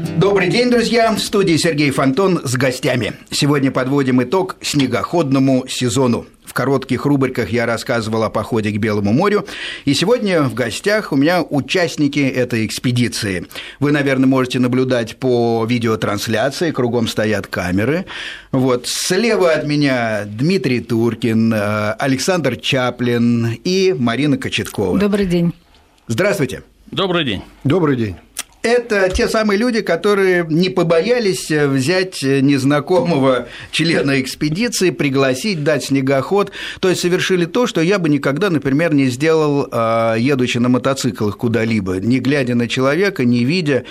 [0.00, 1.12] Добрый день, друзья!
[1.12, 3.12] В студии Сергей Фонтон с гостями.
[3.30, 6.26] Сегодня подводим итог снегоходному сезону.
[6.44, 9.46] В коротких рубриках я рассказывал о походе к Белому морю,
[9.84, 13.46] и сегодня в гостях у меня участники этой экспедиции.
[13.78, 18.04] Вы, наверное, можете наблюдать по видеотрансляции, кругом стоят камеры.
[18.50, 24.98] Вот слева от меня Дмитрий Туркин, э, Александр Чаплин и Марина Кочеткова.
[24.98, 25.54] Добрый день.
[26.08, 26.64] Здравствуйте.
[26.90, 27.42] Добрый день.
[27.62, 28.16] Добрый день
[28.64, 36.88] это те самые люди, которые не побоялись взять незнакомого члена экспедиции, пригласить, дать снегоход, то
[36.88, 41.96] есть совершили то, что я бы никогда, например, не сделал, а, едучи на мотоциклах куда-либо,
[41.96, 43.84] не глядя на человека, не видя,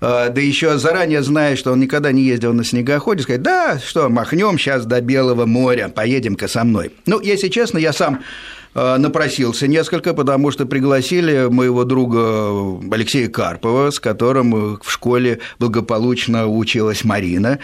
[0.00, 4.08] а, да еще заранее зная, что он никогда не ездил на снегоходе, сказать, да, что,
[4.08, 6.92] махнем сейчас до Белого моря, поедем-ка со мной.
[7.06, 13.90] Ну, если честно, я сам Э, напросился несколько, потому что пригласили моего друга Алексея Карпова,
[13.90, 17.58] с которым в школе благополучно училась Марина.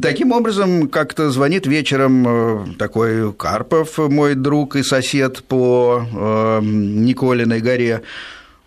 [0.00, 7.60] Таким образом, как-то звонит вечером э, такой Карпов, мой друг и сосед по э, Николиной
[7.60, 8.02] горе,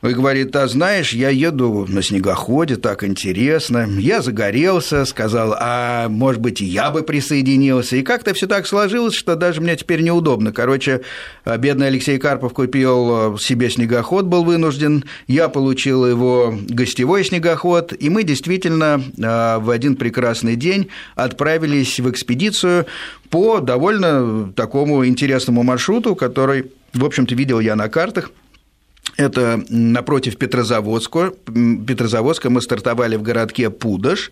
[0.10, 3.88] и говорит, а знаешь, я еду на снегоходе, так интересно.
[3.98, 7.96] Я загорелся, сказал, а может быть, я бы присоединился.
[7.96, 10.52] И как-то все так сложилось, что даже мне теперь неудобно.
[10.52, 11.02] Короче,
[11.46, 15.06] бедный Алексей Карпов купил себе снегоход, был вынужден.
[15.28, 22.10] Я получил его гостевой снегоход, и мы действительно а, в один прекрасный день отправились в
[22.10, 22.86] экспедицию
[23.30, 28.32] по довольно такому интересному маршруту, который, в общем-то, видел я на картах–
[29.18, 31.34] это напротив Петрозаводска.
[31.88, 34.32] Петрозаводска мы стартовали в городке Пудож.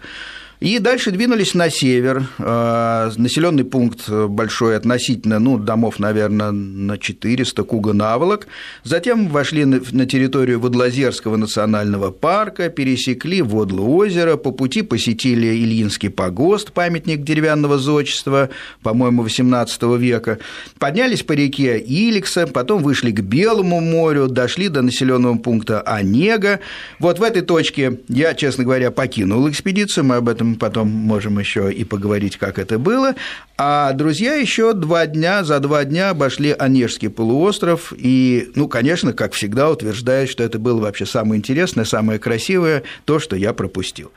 [0.59, 2.25] И дальше двинулись на север.
[2.39, 8.47] А, населенный пункт большой относительно, ну, домов, наверное, на 400, Куга-Наволок.
[8.83, 17.23] Затем вошли на территорию Водлозерского национального парка, пересекли Водло-озеро, по пути посетили Ильинский погост, памятник
[17.23, 18.49] деревянного зодчества,
[18.81, 20.39] по-моему, XVIII века,
[20.79, 26.59] поднялись по реке Иликса, потом вышли к Белому морю, дошли до населенного пункта Онега.
[26.99, 31.71] Вот в этой точке я, честно говоря, покинул экспедицию, мы об этом потом можем еще
[31.71, 33.15] и поговорить, как это было.
[33.57, 39.33] А друзья еще два дня, за два дня обошли Онежский полуостров, и, ну, конечно, как
[39.33, 44.11] всегда, утверждают, что это было вообще самое интересное, самое красивое, то, что я пропустил.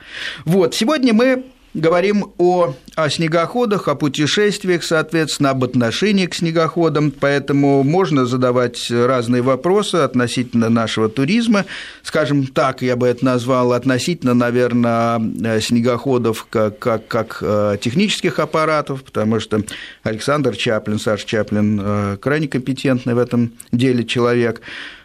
[0.45, 1.43] Вот, сегодня мы
[1.77, 9.43] говорим о, о снегоходах, о путешествиях, соответственно, об отношении к снегоходам, поэтому можно задавать разные
[9.43, 11.65] вопросы относительно нашего туризма.
[12.01, 15.21] Скажем так, я бы это назвал относительно, наверное,
[15.61, 19.61] снегоходов как, как, как э, технических аппаратов, потому что
[20.03, 24.61] Александр Чаплин, Саша Чаплин э, крайне компетентный в этом деле человек.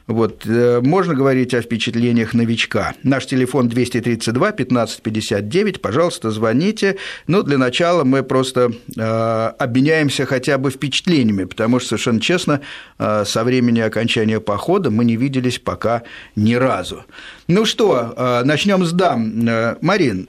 [0.06, 2.94] Вот, э, можно говорить о впечатлениях новичка.
[3.02, 6.96] Наш телефон 232 1559, пожалуйста, звоните.
[7.26, 12.60] Но для начала мы просто э, обменяемся хотя бы впечатлениями, потому что, совершенно честно,
[12.98, 16.02] э, со времени окончания похода мы не виделись пока
[16.34, 17.04] ни разу.
[17.48, 19.76] Ну что, начнем с дам.
[19.80, 20.28] Марин,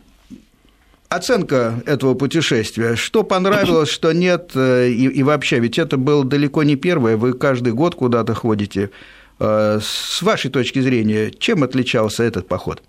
[1.09, 2.95] оценка этого путешествия.
[2.95, 7.73] Что понравилось, что нет, и, и вообще, ведь это было далеко не первое, вы каждый
[7.73, 8.89] год куда-то ходите.
[9.39, 12.81] Э, с вашей точки зрения, чем отличался этот поход?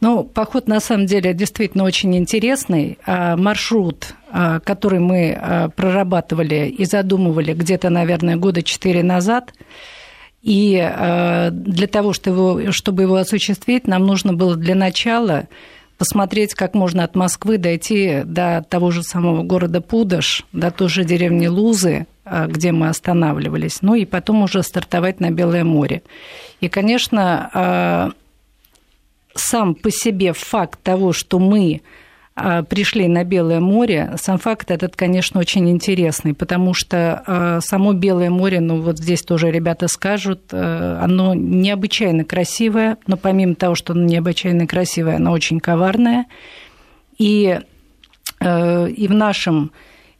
[0.00, 2.98] Ну, поход на самом деле действительно очень интересный.
[3.06, 9.52] А маршрут, а, который мы а, прорабатывали и задумывали где-то, наверное, года четыре назад,
[10.42, 10.72] и
[11.52, 15.46] для того, чтобы его, осуществить, нам нужно было для начала
[15.98, 21.04] посмотреть, как можно от Москвы дойти до того же самого города Пудож, до той же
[21.04, 26.02] деревни Лузы, где мы останавливались, ну и потом уже стартовать на Белое море.
[26.60, 28.12] И, конечно, а,
[29.34, 31.82] сам по себе факт того, что мы
[32.36, 38.30] а, пришли на Белое море, сам факт этот, конечно, очень интересный, потому что само Белое
[38.30, 44.04] море, ну вот здесь тоже ребята скажут, оно необычайно красивое, но помимо того, что оно
[44.04, 46.26] необычайно красивое, оно очень коварное.
[47.18, 47.60] И,
[48.40, 49.72] и в нашем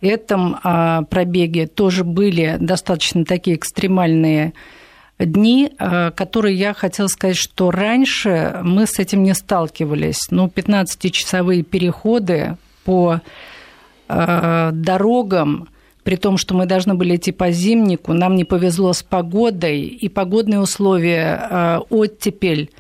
[0.09, 4.53] этом а, пробеге тоже были достаточно такие экстремальные
[5.19, 10.31] дни, а, которые я хотела сказать, что раньше мы с этим не сталкивались.
[10.31, 13.21] Ну, 15-часовые переходы по
[14.09, 15.69] а, дорогам,
[16.03, 20.09] при том, что мы должны были идти по зимнику, нам не повезло с погодой, и
[20.09, 22.71] погодные условия, оттепель,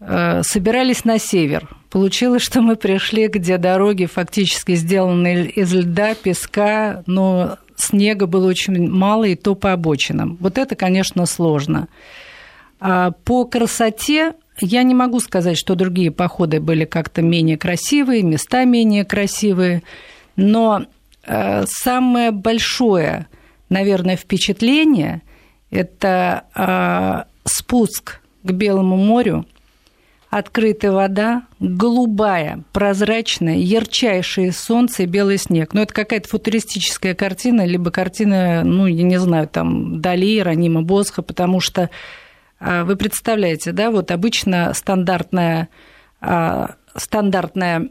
[0.00, 1.68] собирались на север.
[1.90, 8.88] Получилось, что мы пришли, где дороги фактически сделаны из льда, песка, но снега было очень
[8.90, 10.36] мало, и то по обочинам.
[10.40, 11.88] Вот это, конечно, сложно.
[12.80, 18.64] А по красоте я не могу сказать, что другие походы были как-то менее красивые, места
[18.64, 19.82] менее красивые,
[20.36, 20.84] но
[21.24, 23.26] э, самое большое,
[23.68, 25.22] наверное, впечатление–
[25.70, 29.46] это э, спуск к Белому морю,
[30.30, 35.72] открытая вода, голубая, прозрачная, ярчайшее солнце и белый снег.
[35.72, 41.22] Ну, это какая-то футуристическая картина, либо картина, ну, я не знаю, там, Дали, Ранима Босха,
[41.22, 41.90] потому что
[42.60, 45.68] а, вы представляете, да, вот обычно стандартная,
[46.20, 47.88] а, стандартная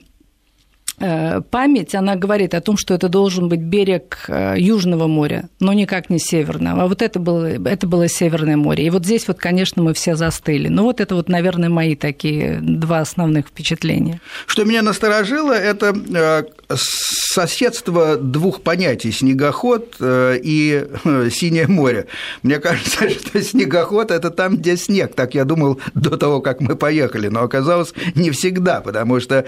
[1.00, 6.10] память, она говорит о том, что это должен быть берег э, Южного моря, но никак
[6.10, 6.84] не Северного.
[6.84, 8.86] А вот это было, это было Северное море.
[8.86, 10.70] И вот здесь вот, конечно, мы все застыли.
[10.70, 14.22] Ну вот это вот, наверное, мои такие два основных впечатления.
[14.48, 16.44] Что меня насторожило, это э,
[16.76, 20.88] соседство двух понятий– снегоход и
[21.32, 22.08] синее море.
[22.42, 25.14] Мне кажется, что снегоход– это там, где снег.
[25.14, 27.28] Так я думал до того, как мы поехали.
[27.28, 29.46] Но оказалось, не всегда, потому что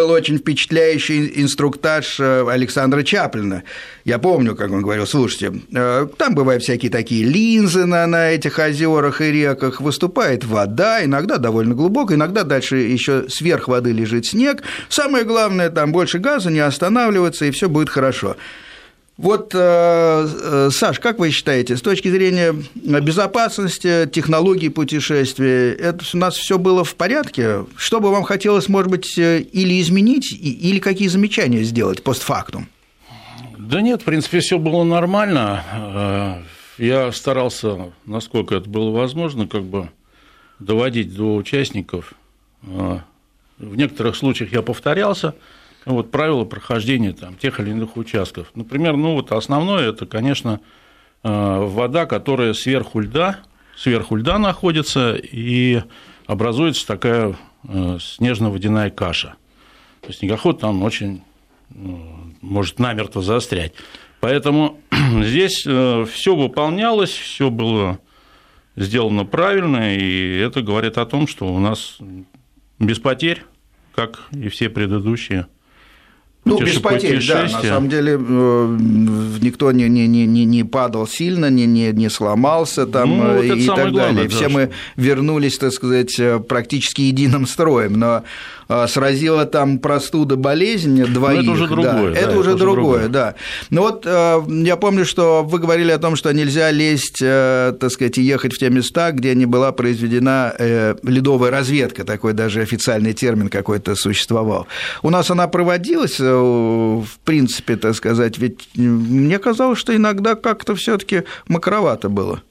[0.00, 3.64] был очень впечатляющий инструктаж э, Александра Чаплина.
[4.04, 8.58] Я помню, как он говорил, слушайте, э, там бывают всякие такие линзы на, на этих
[8.58, 14.62] озерах и реках, выступает вода, иногда довольно глубокая, иногда дальше еще сверх воды лежит снег.
[14.88, 18.36] Самое главное, там больше газа, не останавливаться, и все будет хорошо.
[19.20, 26.16] Вот, э, э, Саш, как вы считаете, с точки зрения безопасности, технологий путешествия, это у
[26.16, 27.66] нас все было в порядке?
[27.76, 32.66] Что бы вам хотелось, может быть, э, или изменить, или какие замечания сделать постфактум?
[33.58, 36.42] Да нет, в принципе, все было нормально.
[36.78, 39.90] Я старался, насколько это было возможно, как бы
[40.60, 42.14] доводить до участников.
[42.62, 43.02] В
[43.58, 45.34] некоторых случаях я повторялся,
[45.86, 48.50] вот правила прохождения там, тех или иных участков.
[48.54, 50.60] Например, ну вот основное это, конечно,
[51.22, 53.40] э, вода, которая сверху льда,
[53.76, 55.82] сверху льда находится и
[56.26, 59.34] образуется такая э, снежно-водяная каша.
[60.02, 61.22] То есть снегоход там очень
[61.70, 63.72] ну, может намертво заострять.
[64.20, 64.80] Поэтому
[65.22, 67.98] здесь э, все выполнялось, все было
[68.76, 71.98] сделано правильно, и это говорит о том, что у нас
[72.78, 73.44] без потерь,
[73.94, 75.46] как и все предыдущие
[76.44, 78.76] ну, без потерь, да, на самом деле э,
[79.40, 83.66] никто не, не, не, не падал сильно, не, не, не сломался там ну, вот и
[83.66, 84.28] так далее.
[84.28, 88.24] Все да, мы вернулись, так сказать, э, практически единым строем, но
[88.68, 91.42] а, сразила там простуда, болезнь двоих.
[91.42, 92.14] Но это уже другое.
[92.14, 93.34] Да, это, уже, уже другое, другое, да.
[93.70, 98.18] Ну вот я помню, что вы говорили о том, что нельзя лезть, э, так сказать,
[98.18, 103.12] и ехать в те места, где не была произведена э, ледовая разведка, такой даже официальный
[103.12, 104.66] термин какой-то существовал.
[105.02, 110.74] У нас она проводилась, э, в принципе, так сказать, ведь мне казалось, что иногда как-то
[110.74, 112.42] все таки макровато было.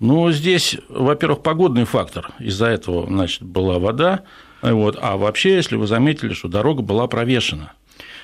[0.00, 2.32] Ну, здесь, во-первых, погодный фактор.
[2.38, 4.22] Из-за этого, значит, была вода,
[4.72, 4.98] вот.
[5.00, 7.72] А вообще, если вы заметили, что дорога была провешена.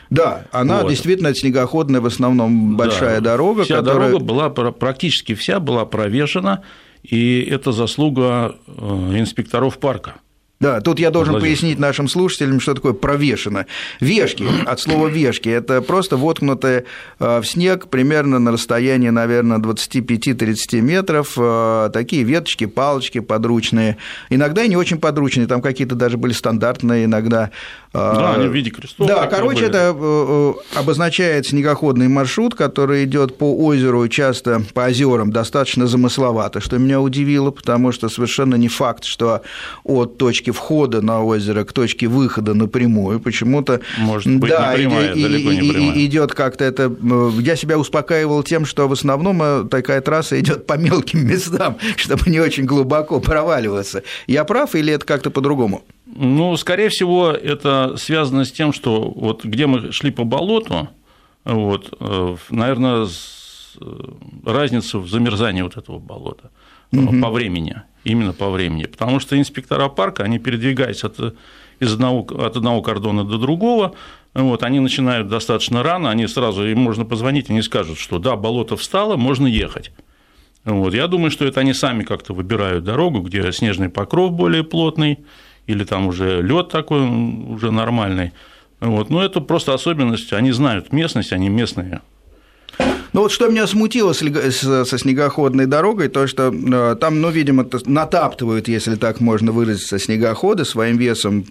[0.08, 0.90] Да, она вот.
[0.90, 3.32] действительно снегоходная, в основном большая да.
[3.32, 3.64] дорога.
[3.64, 4.08] Вся которая...
[4.08, 6.62] дорога была практически вся была провешена,
[7.02, 8.72] и это заслуга э,
[9.18, 10.16] инспекторов парка.
[10.60, 11.56] Да, тут я должен Владимир.
[11.56, 13.64] пояснить нашим слушателям, что такое провешено.
[13.98, 16.84] Вешки, от слова вешки, это просто воткнутые
[17.18, 23.96] э, в снег примерно на расстоянии, наверное, 25-30 метров, э, такие веточки, палочки подручные,
[24.28, 27.52] иногда и не очень подручные, там какие-то даже были стандартные иногда.
[27.94, 29.08] Э, да, они в виде крестов.
[29.08, 29.68] Да, короче, были.
[29.70, 37.00] это обозначает снегоходный маршрут, который идет по озеру, часто по озерам, достаточно замысловато, что меня
[37.00, 39.40] удивило, потому что совершенно не факт, что
[39.85, 43.21] от точки точки входа на озеро к точке выхода напрямую.
[43.21, 46.04] Почему-то Может быть, да, не прямая, и, далеко не прямая.
[46.04, 46.92] идет как-то это.
[47.40, 52.30] Я себя успокаивал тем, что в основном э, такая трасса идет по мелким местам, чтобы
[52.30, 54.02] не очень глубоко проваливаться.
[54.26, 55.83] Я прав или это как-то по-другому?
[56.07, 60.88] Ну, скорее всего, это связано с тем, что вот где мы шли по болоту,
[61.45, 63.07] вот, э, наверное,
[63.80, 63.87] э,
[64.45, 66.50] разница в замерзании вот этого болота
[66.92, 67.21] угу.
[67.21, 71.35] по времени именно по времени, потому что инспектора парка, они передвигаются от,
[71.80, 73.95] из одного, от одного кордона до другого,
[74.33, 78.76] вот, они начинают достаточно рано, они сразу, им можно позвонить, они скажут, что да, болото
[78.76, 79.90] встало, можно ехать.
[80.64, 85.19] Вот, я думаю, что это они сами как-то выбирают дорогу, где снежный покров более плотный,
[85.66, 88.33] или там уже лед такой уже нормальный.
[88.80, 92.00] Вот, но это просто особенность, они знают местность, они местные
[93.12, 98.69] Ну вот что меня смутило со снегоходной дорогой, то что э, там, ну, видимо, натаптывают,
[98.69, 101.45] если так можно выразиться, снегоходы своим весом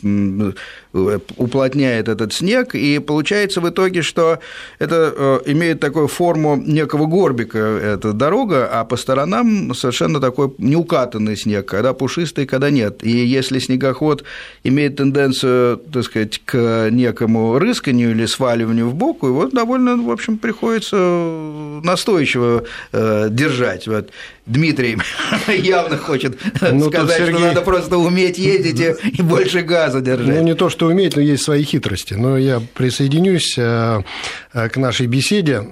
[0.93, 4.39] э, уплотняет этот снег, и получается в итоге, что
[4.79, 5.13] это
[5.45, 11.65] э, имеет такую форму некого горбика, эта дорога, а по сторонам совершенно такой неукатанный снег,
[11.65, 13.03] когда пушистый, когда нет.
[13.03, 14.23] И если снегоход
[14.63, 20.37] имеет тенденцию, так сказать, к некому рысканию или сваливанию в бок, его довольно, в общем,
[20.37, 21.48] приходится
[21.83, 23.87] настойчиво э, держать.
[23.87, 24.09] Вот
[24.49, 24.97] Дмитрий
[25.47, 27.35] явно хочет ну, сказать, Сергей...
[27.35, 30.35] что надо просто уметь ездить и больше газа держать.
[30.35, 32.15] Ну, не то, что уметь, но есть свои хитрости.
[32.15, 34.01] Но я присоединюсь э,
[34.53, 35.63] к нашей беседе.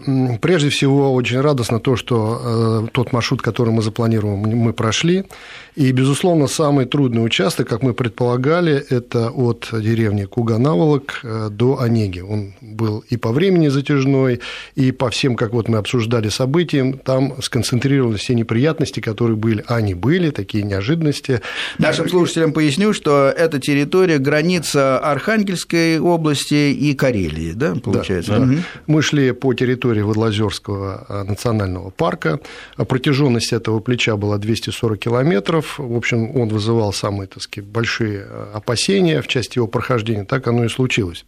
[0.41, 5.25] Прежде всего, очень радостно то, что э, тот маршрут, который мы запланировали, мы прошли.
[5.75, 12.19] И, безусловно, самый трудный участок, как мы предполагали, это от деревни Куганаволок э, до Онеги.
[12.19, 14.39] Он был и по времени затяжной,
[14.75, 18.66] и по всем, как вот мы обсуждали событиям, там сконцентрировались все неприятности,
[19.01, 19.63] которые были.
[19.67, 21.41] А они были, такие неожиданности.
[21.77, 28.33] Нашим слушателям поясню, что эта территория граница Архангельской области и Карелии, да, получается?
[28.33, 28.45] Да, да.
[28.45, 28.55] Угу.
[28.87, 32.39] Мы шли по территории Водлозерского э, национального парка.
[32.75, 38.51] Протяженность этого плеча была 240 километров в общем, он вызывал самые, так сказать, большие э,
[38.53, 41.25] опасения в части его прохождения, так оно и случилось.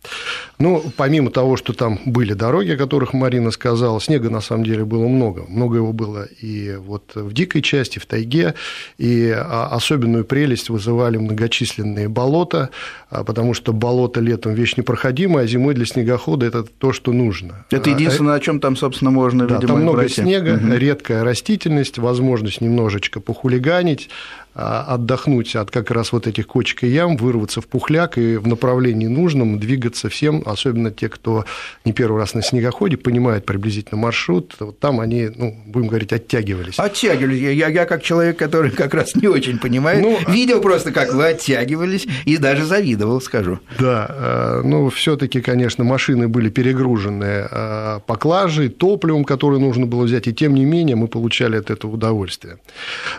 [0.58, 4.64] Но ну, помимо того, что там были дороги, о которых Марина сказала, снега на самом
[4.64, 5.46] деле было много.
[5.48, 8.56] Много его было и вот в дикой части, в тайге,
[8.98, 12.70] и а, особенную прелесть вызывали многочисленные болота,
[13.10, 17.66] а, потому что болото летом вещь непроходимая, а зимой для снегохода это то, что нужно.
[17.72, 20.22] Это единственное, о чем там, собственно, можно, да, видимо, там много пройти.
[20.22, 20.74] снега, угу.
[20.74, 27.18] редкая растительность, возможность немножечко похулиганить, а, отдохнуть от как раз вот этих кочек и ям,
[27.18, 31.46] вырваться в пухляк и в направлении нужном двигаться всем, особенно те, кто
[31.86, 36.80] не первый раз на снегоходе, понимают приблизительно маршрут, вот там они, ну, будем говорить, оттягивались.
[36.80, 37.40] Оттягивались.
[37.40, 41.28] Я, я как человек, который как раз не очень понимает, ну, видел просто, как вы
[41.28, 43.60] оттягивались, и даже завидовал, скажу.
[43.80, 50.04] Да, э, ну, все таки конечно, машины были перегружены э, поклажей, топливом, которое нужно было
[50.04, 52.58] взять, и тем не менее мы получали от этого удовольствие.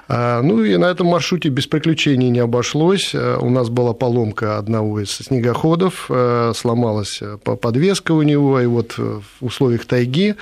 [0.09, 3.15] Э, ну, и на этом маршруте без приключений не обошлось.
[3.15, 8.67] Э, у нас была поломка одного из снегоходов, э, сломалась э, подвеска у него, и
[8.67, 10.35] вот в условиях тайги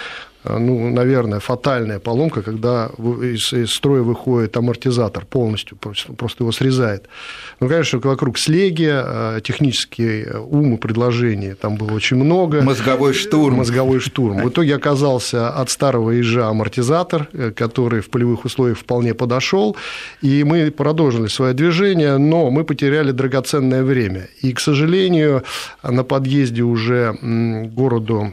[0.58, 7.08] ну, наверное, фатальная поломка, когда из, из строя выходит амортизатор полностью, просто, просто его срезает.
[7.60, 12.62] Ну, конечно, вокруг слеги, э, технические э, ум и предложения там было очень много.
[12.62, 13.56] Мозговой штурм.
[13.56, 14.38] Мозговой штурм.
[14.38, 19.76] В итоге оказался от старого ежа амортизатор, который в полевых условиях вполне подошел,
[20.22, 24.28] и мы продолжили свое движение, но мы потеряли драгоценное время.
[24.40, 25.42] И, к сожалению,
[25.82, 28.32] на подъезде уже городу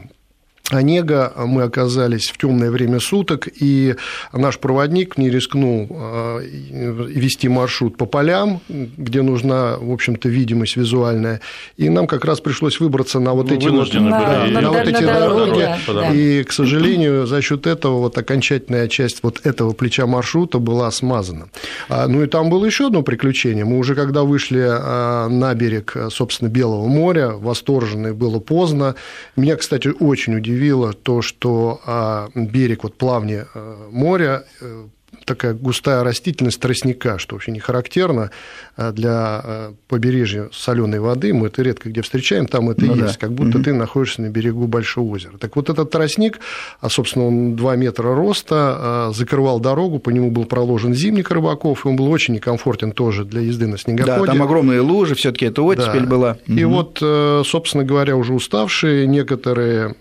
[0.70, 3.94] Онега мы оказались в темное время суток, и
[4.32, 11.40] наш проводник не рискнул э, вести маршрут по полям, где нужна, в общем-то, видимость визуальная,
[11.76, 14.88] и нам как раз пришлось выбраться на вот ну, эти, вот, да, на, на вот
[14.88, 20.06] эти дороги, да, и, к сожалению, за счет этого вот окончательная часть вот этого плеча
[20.06, 21.48] маршрута была смазана.
[21.88, 23.64] А, ну и там было еще одно приключение.
[23.64, 28.96] Мы уже когда вышли а, на берег, собственно, Белого моря, восторженные было поздно.
[29.36, 34.88] Меня, кстати, очень удивило удивило то, что а, берег вот плавни а, моря э,
[35.26, 38.30] такая густая растительность тростника, что вообще не характерно
[38.76, 41.34] а, для а, побережья соленой воды.
[41.34, 43.20] Мы это редко где встречаем, там это ну, есть, да.
[43.20, 43.64] как будто угу.
[43.64, 45.36] ты находишься на берегу большого озера.
[45.38, 46.38] Так вот этот тростник,
[46.80, 51.88] а, собственно, он 2 метра роста, закрывал дорогу, по нему был проложен зимник рыбаков, и
[51.88, 54.26] он был очень некомфортен тоже для езды на снегоходе.
[54.26, 56.06] Да, там огромные лужи, все таки это оттепель да.
[56.06, 56.38] была.
[56.46, 56.74] И угу.
[56.74, 59.96] вот, э, собственно говоря, уже уставшие некоторые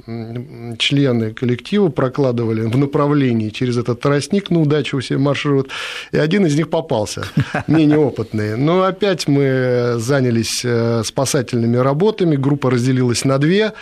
[0.77, 5.69] члены коллектива прокладывали в направлении через этот тростник на удачу себе маршрут,
[6.11, 7.23] и один из них попался,
[7.67, 8.57] менее опытный.
[8.57, 13.73] Но опять мы занялись э, спасательными работами, группа разделилась на две,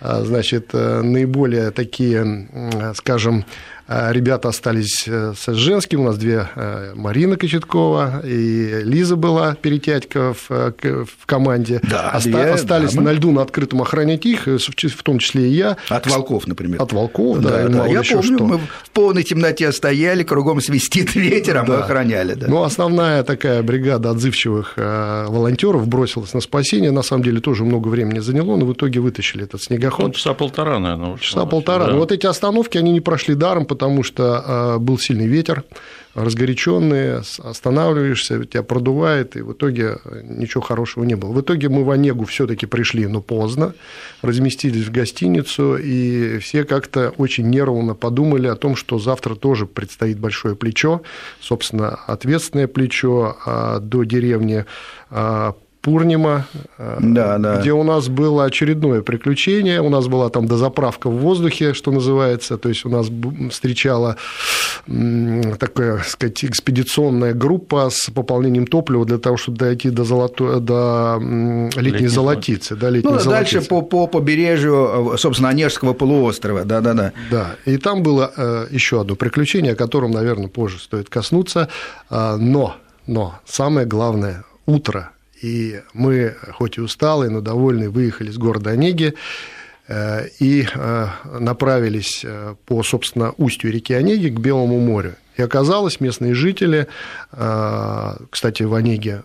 [0.00, 2.48] а, значит, э, наиболее такие,
[2.94, 9.16] скажем, а ребята остались э, с женским, у нас две, э, Марина Кочеткова и Лиза
[9.16, 11.80] была Перетятько в, э, в команде.
[11.82, 13.10] Да, Оста- две остались дамы.
[13.10, 15.76] на льду на открытом охранять их, в том числе и я.
[15.88, 16.80] От волков, например.
[16.80, 17.50] От волков, да.
[17.50, 17.86] да, да.
[17.86, 18.44] Я помню, что.
[18.44, 21.72] мы в полной темноте стояли, кругом свистит ветер, а да.
[21.72, 22.34] мы охраняли.
[22.34, 22.46] Да.
[22.48, 28.20] Ну, основная такая бригада отзывчивых волонтеров бросилась на спасение, на самом деле тоже много времени
[28.20, 30.06] заняло, но в итоге вытащили этот снегоход.
[30.06, 31.18] Ну, часа полтора, наверное.
[31.18, 31.86] Часа полтора.
[31.86, 31.92] Да.
[31.92, 35.64] Но вот эти остановки, они не прошли даром, потому что был сильный ветер,
[36.14, 41.32] разгоряченные, останавливаешься, тебя продувает, и в итоге ничего хорошего не было.
[41.32, 43.74] В итоге мы в Онегу все таки пришли, но поздно,
[44.20, 50.18] разместились в гостиницу, и все как-то очень нервно подумали о том, что завтра тоже предстоит
[50.18, 51.02] большое плечо,
[51.40, 54.66] собственно, ответственное плечо а, до деревни
[55.10, 56.46] а, Пурнима,
[56.78, 57.60] э, да, да.
[57.60, 59.80] где у нас было очередное приключение.
[59.80, 62.56] У нас была там дозаправка в воздухе, что называется.
[62.56, 63.08] То есть у нас
[63.50, 64.16] встречала
[65.58, 71.82] такая, сказать, экспедиционная группа с пополнением топлива для того, чтобы дойти до, золотой, до летней,
[71.82, 72.76] летней золотицы.
[72.76, 73.54] Да, летней ну, золотицы.
[73.54, 76.64] дальше по, по побережью, собственно, Онежского полуострова.
[76.64, 77.12] Да, да, да.
[77.30, 77.56] Да.
[77.64, 81.68] И там было э, еще одно приключение, о котором, наверное, позже стоит коснуться.
[82.08, 82.76] А, но,
[83.08, 85.11] но самое главное утро
[85.42, 89.14] и мы, хоть и усталые, но довольные, выехали из города Онеги
[89.88, 91.06] э, и э,
[91.40, 95.16] направились э, по, собственно, устью реки Онеги к Белому морю.
[95.36, 96.88] И оказалось, местные жители,
[97.30, 99.22] кстати, в Онеге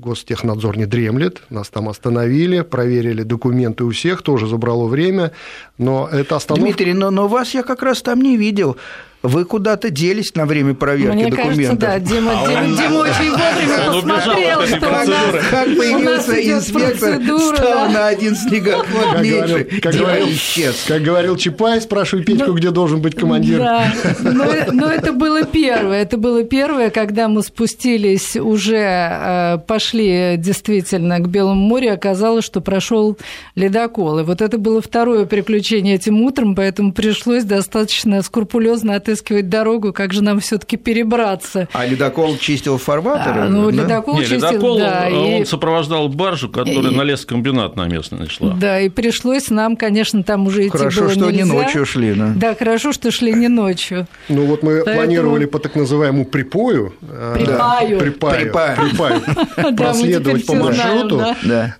[0.00, 5.32] Гостехнадзор не дремлет, нас там остановили, проверили документы у всех, тоже забрало время,
[5.78, 6.64] но это остановка...
[6.64, 8.76] Дмитрий, но, но вас я как раз там не видел.
[9.22, 11.78] Вы куда-то делись на время проверки Мне документов.
[11.78, 17.20] Кажется, да, Дима, а Дима, Дима очень вовремя посмотрел, что как, как появился инспектор,
[17.56, 20.84] стал на один снегоход меньше, как говорил, исчез.
[20.88, 23.58] Как говорил Чапай, спрашивай Петьку, ну, где должен быть командир.
[23.58, 30.36] Да, но, но это было первое, это было первое, когда мы спустились, уже э, пошли
[30.38, 33.18] действительно к Белому морю, оказалось, что прошел
[33.54, 34.20] ледокол.
[34.20, 39.92] И вот это было второе приключение этим утром, поэтому пришлось достаточно скрупулезно от отыскивать дорогу,
[39.92, 41.68] как же нам все-таки перебраться.
[41.72, 43.38] А ледокол чистил фарватер?
[43.38, 43.82] А, ну, да?
[43.82, 45.08] ледокол Не, чистил, ледокол, да.
[45.10, 45.44] Он и...
[45.44, 46.96] сопровождал баржу, которая и...
[46.96, 48.54] на лескомбинат на местный нашла.
[48.54, 51.44] Да, и пришлось нам, конечно, там уже идти хорошо, было что нельзя.
[51.44, 52.32] не ночью шли, да?
[52.36, 54.06] Да, хорошо, что шли не ночью.
[54.28, 54.96] Ну, вот мы Поэтому...
[54.96, 56.94] планировали по так называемому припою.
[57.02, 57.98] Э, припаю.
[57.98, 58.52] Припаю.
[58.76, 59.22] Припаю.
[59.76, 61.22] Проследовать по маршруту.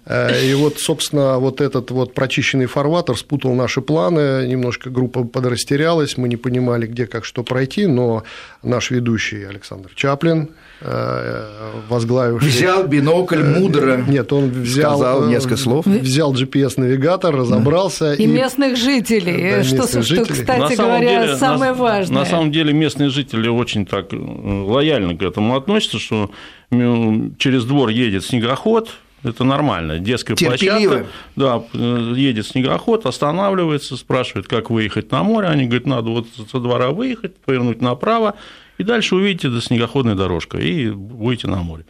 [0.07, 6.17] Э, и вот, собственно, вот этот вот прочищенный фарватер спутал наши планы, немножко группа подрастерялась,
[6.17, 8.23] мы не понимали, где как как что пройти, но
[8.63, 10.49] наш ведущий Александр Чаплин,
[10.81, 12.49] э, возглавивший...
[12.49, 13.99] Взял бинокль мудро.
[14.09, 14.97] Нет, он взял...
[14.97, 15.87] Сказал э, несколько слов.
[15.87, 18.15] Взял GPS-навигатор, разобрался.
[18.15, 20.41] И, и местных жителей, да, что, местных что, жителей.
[20.41, 22.19] кстати говоря, деле, самое на, важное.
[22.21, 26.31] На самом деле местные жители очень так э, лояльно к этому относятся, что
[26.71, 28.91] через двор едет снегоход,
[29.23, 29.99] это нормально.
[29.99, 30.89] Детская Терпеливо.
[30.89, 31.11] площадка.
[31.37, 35.49] Да, э, едет снегоход, останавливается, спрашивает, как выехать на море.
[35.49, 38.35] Они говорят, надо вот со двора выехать, повернуть направо,
[38.79, 41.85] и дальше увидите до снегоходной дорожка, и будете на море.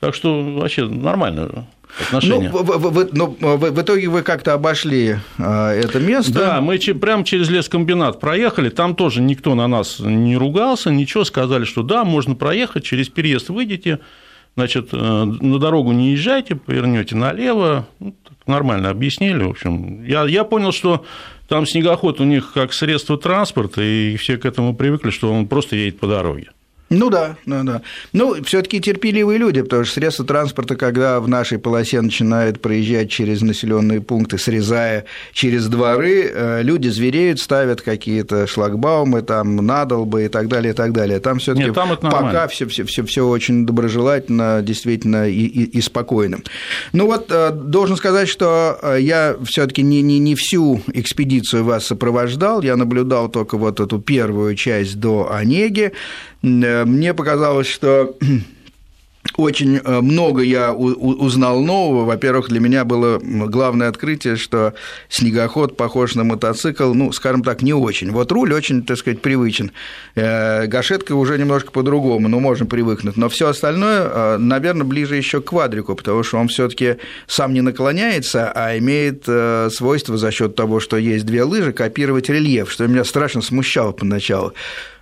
[0.00, 1.66] Так что вообще нормально
[2.00, 2.50] отношения.
[2.52, 6.32] Ну, в, в, ну, в, в итоге вы как-то обошли а, это место.
[6.32, 11.64] Да, мы прямо через лескомбинат проехали, там тоже никто на нас не ругался, ничего, сказали,
[11.64, 14.00] что да, можно проехать, через переезд выйдете,
[14.56, 18.14] значит, э, на дорогу не езжайте, повернете налево, ну,
[18.46, 20.04] нормально объяснили, в общем.
[20.04, 21.04] Я, я понял, что
[21.48, 25.76] там снегоход у них как средство транспорта, и все к этому привыкли, что он просто
[25.76, 26.50] едет по дороге.
[26.94, 27.82] Ну да, да, да.
[28.12, 33.42] Ну, все-таки терпеливые люди, потому что средства транспорта, когда в нашей полосе начинают проезжать через
[33.42, 40.48] населенные пункты, срезая через дворы, э, люди звереют, ставят какие-то шлагбаумы, там, надолбы и так
[40.48, 41.20] далее, и так далее.
[41.20, 46.38] Там все-таки пока все, все, все, все очень доброжелательно, действительно и, и, и спокойно.
[46.92, 51.86] Ну вот, э, должен сказать, что э, я все-таки не, не, не всю экспедицию вас
[51.86, 55.92] сопровождал, я наблюдал только вот эту первую часть до Онеги.
[56.44, 58.16] Э, мне показалось, что
[59.36, 62.04] очень э, много я узнал нового.
[62.04, 64.74] Во-первых, для меня было главное открытие, что
[65.08, 68.10] снегоход похож на мотоцикл, ну, скажем так, не очень.
[68.10, 69.72] Вот руль очень, так сказать, привычен.
[70.14, 73.16] Э, гашетка уже немножко по-другому, но можно привыкнуть.
[73.16, 78.52] Но все остальное, наверное, ближе еще к квадрику, потому что он все-таки сам не наклоняется,
[78.54, 79.26] а имеет
[79.72, 84.52] свойство за счет того, что есть две лыжи, копировать рельеф, что меня страшно смущало поначалу.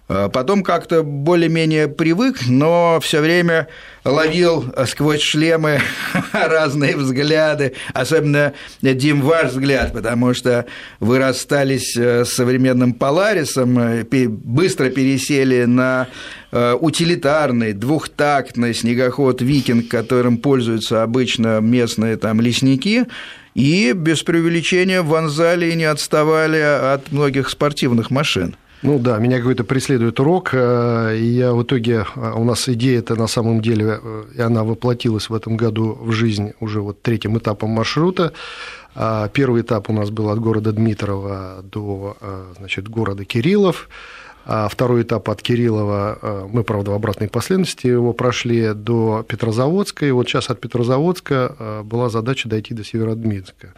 [0.09, 3.69] А потом как-то более-менее привык, но все время
[4.05, 5.81] ловил сквозь шлемы
[6.33, 10.67] разные взгляды, особенно, Дим, ваш взгляд, потому что
[10.99, 16.09] вы расстались э, с современным Поларисом, э, быстро пересели на
[16.51, 23.07] э, утилитарный, двухтактный снегоход «Викинг», которым пользуются обычно местные там лесники,
[23.55, 28.57] и без преувеличения вонзали и не отставали от многих спортивных машин.
[28.83, 33.15] Ну да, меня какой-то преследует урок, э, и я в итоге, э, у нас идея-то
[33.15, 37.39] на самом деле, э, и она воплотилась в этом году в жизнь уже вот третьим
[37.39, 38.33] этапом маршрута.
[38.97, 42.17] А первый этап у нас был от города Дмитрова до
[42.59, 43.89] значит, города Кириллов.
[44.45, 50.11] А второй этап от Кириллова, мы, правда, в обратной последовательности его прошли до Петрозаводска, и
[50.11, 53.73] вот сейчас от Петрозаводска была задача дойти до Северодмитска.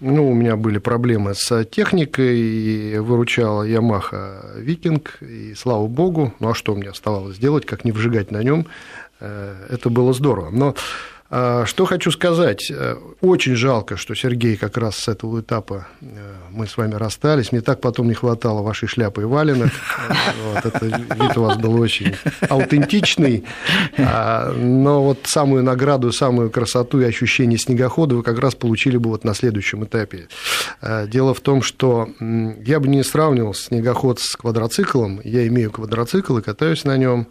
[0.00, 6.50] Ну, у меня были проблемы с техникой, и выручала Yamaha Викинг, и слава богу, ну
[6.50, 8.66] а что мне оставалось делать, как не вжигать на нем,
[9.20, 10.50] э, это было здорово.
[10.50, 10.74] Но
[11.28, 12.70] что хочу сказать.
[12.70, 16.06] Э, очень жалко, что Сергей как раз с этого этапа э,
[16.50, 17.52] мы с вами расстались.
[17.52, 19.70] Мне так потом не хватало вашей шляпы и валенок.
[20.46, 22.14] Вот, это вид у вас был очень
[22.48, 23.44] аутентичный.
[23.98, 29.10] А, но вот самую награду, самую красоту и ощущение снегохода вы как раз получили бы
[29.10, 30.28] вот на следующем этапе.
[30.80, 35.20] Э, дело в том, что я бы не сравнивал снегоход с квадроциклом.
[35.24, 37.26] Я имею квадроцикл и катаюсь на нем.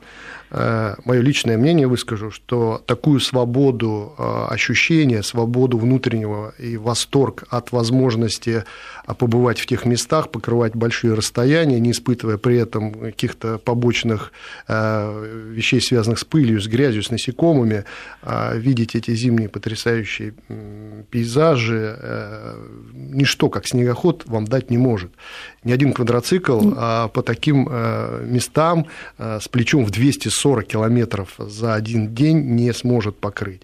[0.51, 7.71] Э, мое личное мнение выскажу, что такую свободу э, ощущения, свободу внутреннего и восторг от
[7.71, 8.63] возможности
[9.13, 14.31] побывать в тех местах, покрывать большие расстояния, не испытывая при этом каких-то побочных
[14.67, 17.85] э, вещей, связанных с пылью, с грязью, с насекомыми,
[18.23, 20.33] а видеть эти зимние потрясающие
[21.11, 22.55] пейзажи, э,
[22.93, 25.11] ничто, как снегоход, вам дать не может.
[25.63, 28.87] Ни один квадроцикл а по таким э, местам
[29.17, 33.61] с плечом в 240 километров за один день не сможет покрыть.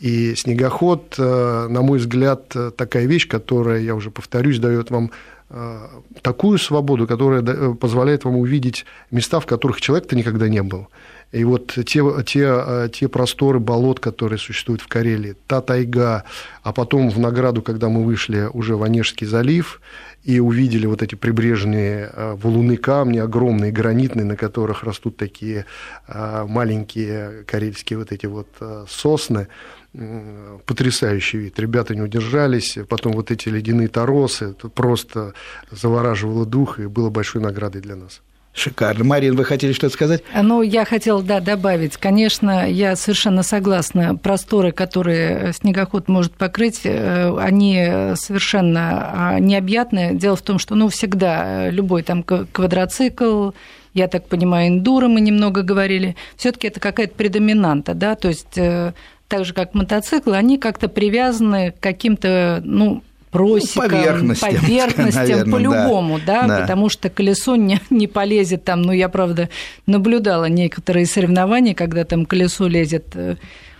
[0.00, 5.10] И снегоход, на мой взгляд, такая вещь, которая, я уже повторюсь, дает дает вам
[5.50, 5.88] э,
[6.22, 10.86] такую свободу, которая э, позволяет вам увидеть места, в которых человек-то никогда не был.
[11.32, 16.24] И вот те, те, э, те просторы болот, которые существуют в Карелии, та тайга,
[16.62, 19.80] а потом в награду, когда мы вышли уже в Онежский залив
[20.24, 22.10] и увидели вот эти прибрежные
[22.42, 25.64] валуны камни, огромные, гранитные, на которых растут такие
[26.08, 28.48] маленькие карельские вот эти вот
[28.88, 29.46] сосны,
[30.66, 31.58] потрясающий вид.
[31.58, 32.78] Ребята не удержались.
[32.88, 34.50] Потом вот эти ледяные торосы.
[34.50, 35.34] Это просто
[35.70, 38.22] завораживало дух и было большой наградой для нас.
[38.58, 39.04] Шикарно.
[39.04, 40.22] Марин, вы хотели что-то сказать?
[40.34, 41.96] Ну, я хотела, да, добавить.
[41.96, 44.16] Конечно, я совершенно согласна.
[44.16, 50.14] Просторы, которые снегоход может покрыть, э, они совершенно а, необъятны.
[50.14, 53.50] Дело в том, что, ну, всегда любой там квадроцикл,
[53.94, 58.56] я так понимаю, эндуро мы немного говорили, все таки это какая-то предоминанта, да, то есть
[58.56, 58.92] э,
[59.28, 66.18] так же как мотоциклы, они как-то привязаны к каким-то, ну, просекам, ну, поверхностям, поверхностям по-любому,
[66.24, 68.82] да, да, да, потому что колесо не, не полезет там.
[68.82, 69.48] Ну, я, правда,
[69.86, 73.36] наблюдала некоторые соревнования, когда там колесо лезет э,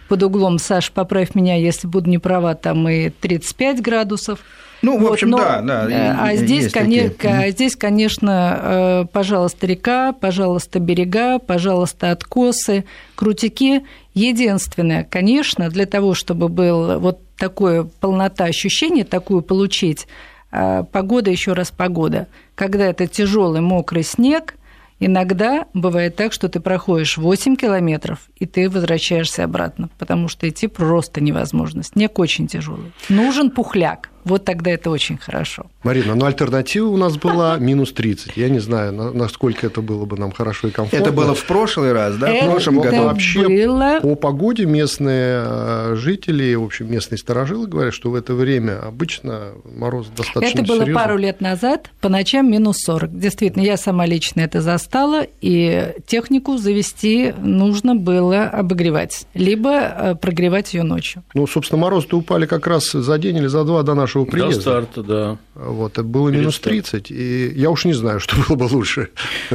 [0.08, 4.40] под углом, Саш, поправь меня, если буду не права, там и 35 градусов.
[4.80, 5.90] Ну, в общем, но, да, да.
[5.90, 7.50] Э, а здесь, конечно, такие.
[7.50, 12.84] здесь, конечно, пожалуйста, река, пожалуйста, берега, пожалуйста, откосы,
[13.16, 13.82] крутики.
[14.18, 20.08] Единственное, конечно, для того, чтобы был вот такое полнота ощущения, такую получить,
[20.50, 22.26] э, погода, еще раз погода.
[22.56, 24.54] Когда это тяжелый мокрый снег,
[25.00, 30.66] Иногда бывает так, что ты проходишь 8 километров, и ты возвращаешься обратно, потому что идти
[30.66, 31.84] просто невозможно.
[31.84, 32.90] Снег очень тяжелый.
[33.08, 34.10] Нужен пухляк.
[34.28, 35.66] Вот тогда это очень хорошо.
[35.82, 38.36] Марина, но альтернатива у нас была минус 30.
[38.36, 41.04] Я не знаю, насколько это было бы нам хорошо и комфортно.
[41.04, 42.28] Это было в прошлый раз, да?
[42.28, 43.04] Это в прошлом году.
[43.04, 44.00] Вообще было...
[44.02, 49.52] по погоде местные э, жители, в общем, местные сторожилы говорят, что в это время обычно
[49.64, 50.94] мороз достаточно Это было серьезный.
[50.94, 53.18] пару лет назад, по ночам минус 40.
[53.18, 60.74] Действительно, я сама лично это застала, и технику завести нужно было обогревать, либо э, прогревать
[60.74, 61.22] ее ночью.
[61.34, 64.54] Ну, собственно, морозы-то упали как раз за день или за два до нашего нашего приезда.
[64.54, 65.38] До старта, да.
[65.54, 69.10] Вот, это было Перед минус 30, и я уж не знаю, что было бы лучше.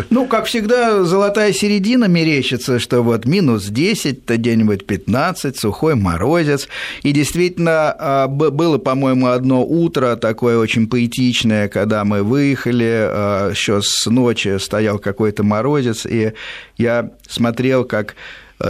[0.10, 6.68] Ну, как всегда, золотая середина мерещится, что вот минус 10, то где-нибудь 15, сухой морозец.
[7.04, 13.82] И действительно, а, было, по-моему, одно утро такое очень поэтичное, когда мы выехали, а, еще
[13.82, 16.34] с ночи стоял какой-то морозец, и
[16.78, 18.16] я смотрел, как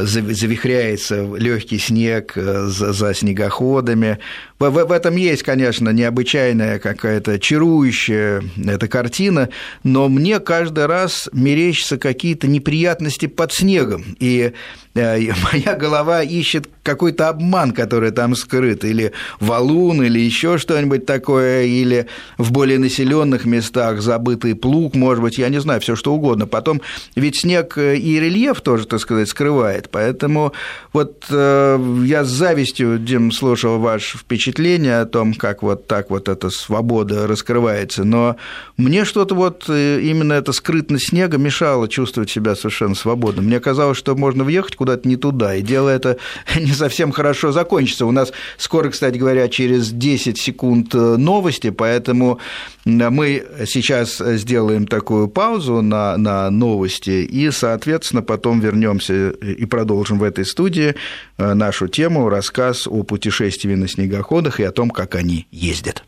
[0.02, 4.20] завихряется легкий снег э, за, за снегоходами.
[4.60, 9.50] В, в, в этом есть, конечно, необычайная какая-то чарующая эта картина,
[9.84, 14.16] но мне каждый раз мерещатся какие-то неприятности под снегом.
[14.20, 14.54] И
[14.96, 22.08] моя голова ищет какой-то обман, который там скрыт, или валун, или еще что-нибудь такое, или
[22.38, 26.46] в более населенных местах забытый плуг, может быть, я не знаю, все что угодно.
[26.46, 26.82] Потом,
[27.16, 30.54] ведь снег и рельеф тоже, так сказать, скрывает, поэтому
[30.92, 36.30] вот э, я с завистью, Дим, слушал ваше впечатление о том, как вот так вот
[36.30, 38.36] эта свобода раскрывается, но
[38.78, 43.42] мне что-то вот э, именно эта скрытность снега мешала чувствовать себя совершенно свободно.
[43.42, 46.18] Мне казалось, что можно въехать куда-то не туда, и дело это
[46.60, 48.06] не совсем хорошо закончится.
[48.06, 52.40] У нас скоро, кстати говоря, через 10 секунд э, новости, поэтому
[52.84, 60.24] мы сейчас сделаем такую паузу на, на новости, и, соответственно, потом вернемся и продолжим в
[60.24, 60.96] этой студии
[61.38, 66.04] э, нашу тему, рассказ о путешествии на снегоходах и о том, как они ездят.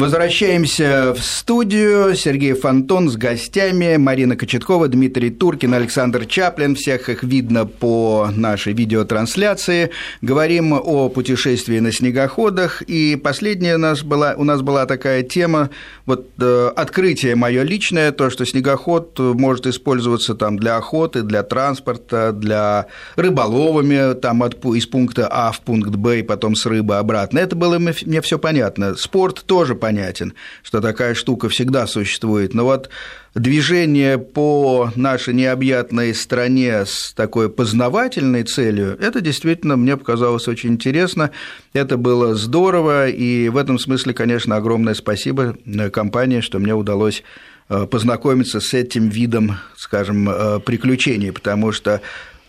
[0.00, 2.16] Возвращаемся в студию.
[2.16, 3.98] Сергей Фонтон с гостями.
[3.98, 6.74] Марина Кочеткова, Дмитрий Туркин, Александр Чаплин.
[6.74, 9.90] Всех их видно по нашей видеотрансляции.
[10.22, 12.80] Говорим о путешествии на снегоходах.
[12.80, 15.68] И последняя у нас была, у нас была такая тема,
[16.06, 22.32] вот э, открытие мое личное, то, что снегоход может использоваться там для охоты, для транспорта,
[22.32, 22.86] для
[23.16, 27.38] рыболовами там от, из пункта А в пункт Б и потом с рыбы обратно.
[27.38, 28.94] Это было мне все понятно.
[28.94, 32.54] Спорт тоже понятно понятен, что такая штука всегда существует.
[32.54, 32.90] Но вот
[33.34, 41.30] движение по нашей необъятной стране с такой познавательной целью, это действительно мне показалось очень интересно,
[41.72, 45.56] это было здорово, и в этом смысле, конечно, огромное спасибо
[45.92, 47.24] компании, что мне удалось
[47.68, 52.00] э, познакомиться с этим видом, скажем, э, приключений, потому что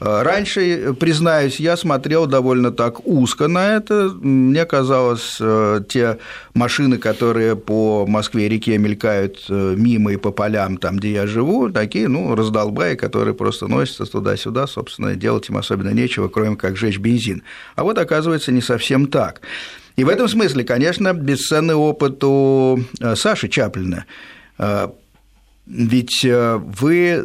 [0.01, 4.09] раньше, признаюсь, я смотрел довольно так узко на это.
[4.19, 6.17] Мне казалось, э, те
[6.55, 12.07] машины, которые по Москве-реке мелькают э, мимо и по полям, там, где я живу, такие,
[12.07, 17.43] ну, раздолбаи, которые просто носятся туда-сюда, собственно, делать им особенно нечего, кроме как жечь бензин.
[17.75, 19.41] А вот, оказывается, не совсем так.
[19.97, 22.79] И в этом смысле, конечно, бесценный опыт у
[23.15, 24.05] Саши Чаплина
[25.73, 27.23] ведь э, вы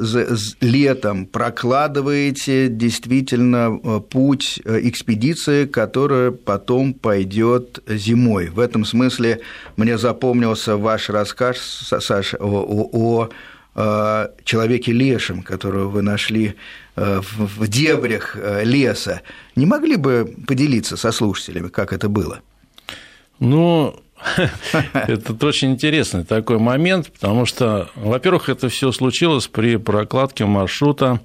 [0.61, 8.49] летом прокладываете действительно э, путь э, экспедиции, которая потом пойдет зимой.
[8.49, 9.41] В этом смысле
[9.77, 16.55] мне запомнился ваш рассказ, Саша, о, о, человеке лешем, которого вы нашли
[16.95, 19.21] в дебрях леса.
[19.55, 22.41] Не могли бы поделиться со слушателями, как это было?
[23.39, 24.01] Ну,
[24.93, 31.21] Это очень интересный такой момент, потому что, во-первых, это все случилось при прокладке маршрута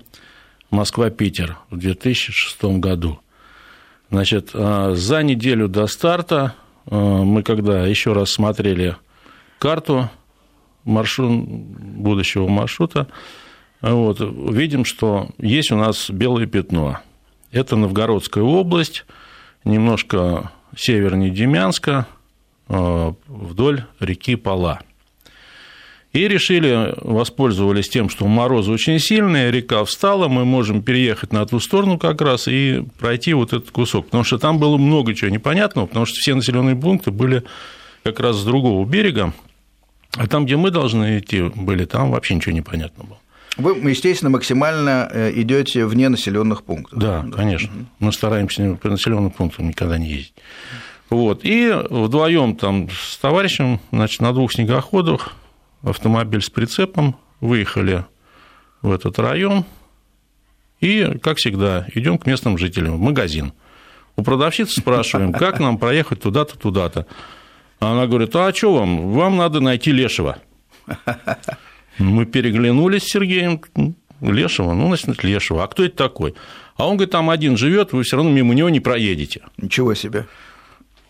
[0.69, 3.19] Москва-Питер в 2006 году.
[4.09, 8.95] Значит, а, за неделю до старта а, мы когда еще раз смотрели
[9.59, 10.09] карту
[10.83, 13.07] маршрут, будущего маршрута,
[13.81, 16.99] вот, видим, что есть у нас белое пятно.
[17.51, 19.05] Это Новгородская область,
[19.63, 22.20] немножко севернее Демянска– Э,
[23.27, 24.81] вдоль реки Пала.
[26.13, 31.61] И решили, воспользовались тем, что морозы очень сильные, река встала, мы можем переехать на ту
[31.61, 34.05] сторону как раз и пройти вот этот кусок.
[34.05, 37.43] Потому что там было много чего непонятного, потому что все населенные пункты были
[38.03, 39.33] как раз с другого берега,
[40.17, 43.17] а там, где мы должны идти были, там вообще ничего не понятно было.
[43.57, 46.97] Вы, естественно, максимально э, идете вне населенных пунктов.
[46.97, 47.71] Да, да, конечно.
[47.99, 50.33] Мы стараемся по населенным пунктам никогда не ездить.
[51.11, 51.41] Вот.
[51.43, 55.35] И вдвоем там с товарищем значит, на двух снегоходах
[55.83, 58.05] автомобиль с прицепом выехали
[58.81, 59.65] в этот район
[60.79, 63.51] и, как всегда, идем к местным жителям в магазин.
[64.15, 67.05] У продавщицы спрашиваем, как нам проехать туда-то, туда-то.
[67.79, 69.11] Она говорит, а что вам?
[69.11, 70.37] Вам надо найти Лешего.
[71.97, 73.61] Мы переглянулись с Сергеем.
[74.21, 74.73] Лешего?
[74.73, 75.63] Ну, значит, Лешего.
[75.63, 76.35] А кто это такой?
[76.77, 79.41] А он говорит, там один живет, вы все равно мимо него не проедете.
[79.57, 80.25] Ничего себе.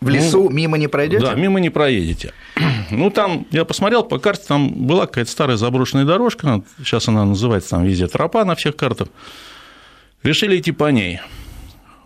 [0.02, 1.24] В лесу ну, мимо не пройдете?
[1.24, 2.32] Да, мимо не проедете.
[2.90, 7.70] Ну, там, я посмотрел по карте, там была какая-то старая заброшенная дорожка, сейчас она называется
[7.70, 9.08] там везде тропа на всех картах.
[10.22, 11.20] Решили идти по ней.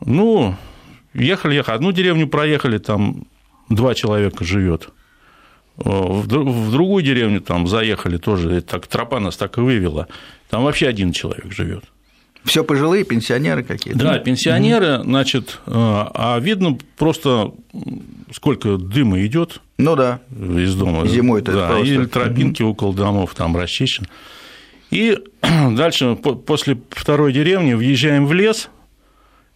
[0.00, 0.54] Ну,
[1.12, 1.74] ехали, ехали.
[1.74, 3.26] Одну деревню проехали, там
[3.68, 4.90] два человека живет.
[5.76, 6.26] В
[6.70, 10.06] другую деревню там заехали тоже, так тропа нас так и вывела.
[10.48, 11.84] Там вообще один человек живет.
[12.46, 13.98] Все пожилые пенсионеры какие-то.
[13.98, 17.52] Да, пенсионеры, значит, э, а видно просто
[18.32, 19.60] сколько дыма идет.
[19.78, 20.20] Ну да.
[20.30, 21.06] Из дома.
[21.06, 21.86] Зимой-то да, просто...
[21.86, 24.08] и тропинки около домов там расчищены.
[24.90, 25.18] И
[25.72, 28.70] дальше после второй деревни въезжаем в лес,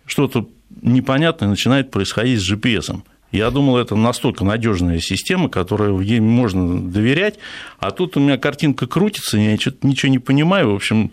[0.07, 0.49] что-то
[0.83, 3.03] непонятное начинает происходить с GPS.
[3.33, 7.39] Я думал, это настолько надежная система, которой ей можно доверять.
[7.79, 10.73] А тут у меня картинка крутится, я ничего не понимаю.
[10.73, 11.13] В общем,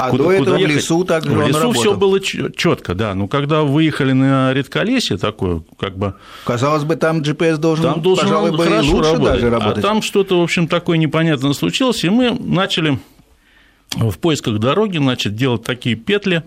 [0.00, 3.14] а куда, до этого куда в лесу так В лесу все было четко, да.
[3.14, 6.14] Но когда выехали на редколесье такое, как бы...
[6.44, 9.34] Казалось бы, там GPS должен, там должен пожалуй, бы хорошо лучше работать.
[9.34, 9.84] даже работать.
[9.84, 12.98] А там что-то, в общем, такое непонятное случилось, и мы начали
[13.96, 16.44] в поисках дороги, значит, делать такие петли,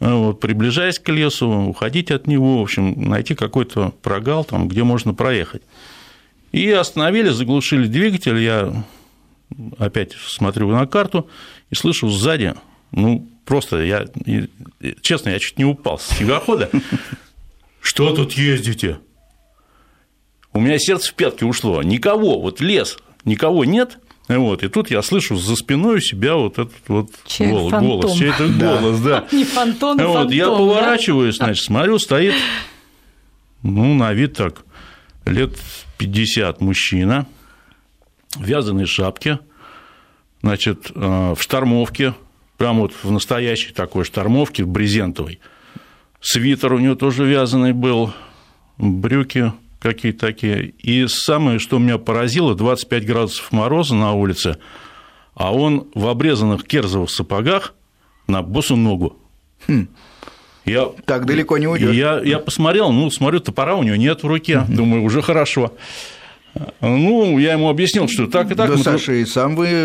[0.00, 4.82] э, вот, приближаясь к лесу, уходить от него, в общем, найти какой-то прогал, там, где
[4.82, 5.62] можно проехать.
[6.52, 8.84] И остановили, заглушили двигатель, я
[9.78, 11.28] опять смотрю на карту
[11.70, 12.54] и слышу сзади,
[12.92, 14.06] ну, просто я,
[15.00, 16.70] честно, я чуть не упал с снегохода.
[17.80, 18.98] Что тут ездите?
[20.52, 21.82] У меня сердце в пятки ушло.
[21.82, 26.54] Никого, вот лес, никого нет, вот, и тут я слышу за спиной у себя вот
[26.54, 29.26] этот вот голос, голос, чей-то голос, да.
[29.32, 32.34] Не фантом, вот, фантом, я поворачиваюсь, значит, смотрю, стоит,
[33.62, 34.64] ну, на вид так,
[35.26, 35.56] лет
[35.98, 37.26] 50 мужчина,
[38.34, 39.38] в вязаной шапке,
[40.42, 42.14] значит, э, в штормовке,
[42.56, 45.40] прям вот в настоящей такой штормовке, брезентовой.
[46.20, 48.12] Свитер у него тоже вязаный был,
[48.78, 50.70] брюки какие-то такие.
[50.82, 54.58] И самое, что меня поразило, 25 градусов мороза на улице,
[55.34, 57.74] а он в обрезанных керзовых сапогах
[58.26, 59.16] на босу ногу.
[59.68, 59.88] Хм.
[60.64, 61.94] Я, так далеко не уйдешь.
[61.94, 65.72] Я, я посмотрел, ну, смотрю, топора у него нет в руке, думаю, уже хорошо.
[66.80, 68.70] Ну, я ему объяснил, что так и так.
[68.70, 69.66] Да, Саша, и сам вы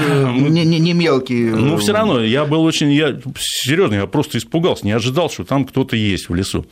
[0.49, 1.45] не, не, не мелкий.
[1.49, 5.65] Ну, все равно, я был очень, я серьезно, я просто испугался, не ожидал, что там
[5.65, 6.65] кто-то есть в лесу.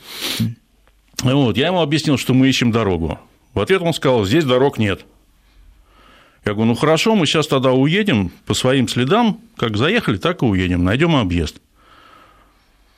[1.22, 3.18] Вот, я ему объяснил, что мы ищем дорогу.
[3.52, 5.04] В ответ он сказал, здесь дорог нет.
[6.44, 10.46] Я говорю, ну хорошо, мы сейчас тогда уедем по своим следам, как заехали, так и
[10.46, 11.60] уедем, найдем объезд.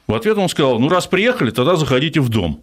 [0.07, 2.62] В ответ он сказал, ну раз приехали, тогда заходите в дом.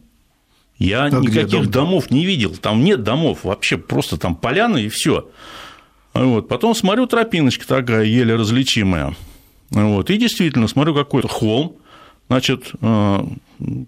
[0.79, 4.87] Я а никаких дом домов не видел, там нет домов, вообще просто там поляна и
[4.87, 5.29] все.
[6.13, 6.47] Вот.
[6.47, 9.15] Потом смотрю, тропиночка такая, еле различимая.
[9.71, 10.09] Вот.
[10.09, 11.75] И действительно, смотрю, какой-то холм,
[12.29, 13.25] значит, э,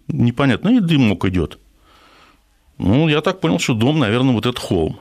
[0.08, 1.58] непонятно, и дымок идет.
[2.78, 5.00] Ну, я так понял, что дом, наверное, вот этот холм.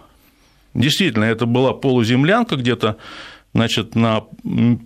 [0.75, 2.99] Действительно, это была полуземлянка где-то,
[3.53, 4.25] значит, на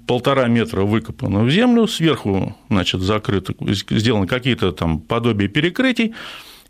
[0.07, 3.55] полтора метра выкопана в землю, сверху, значит, закрыто,
[3.91, 6.15] сделаны какие-то там подобия перекрытий,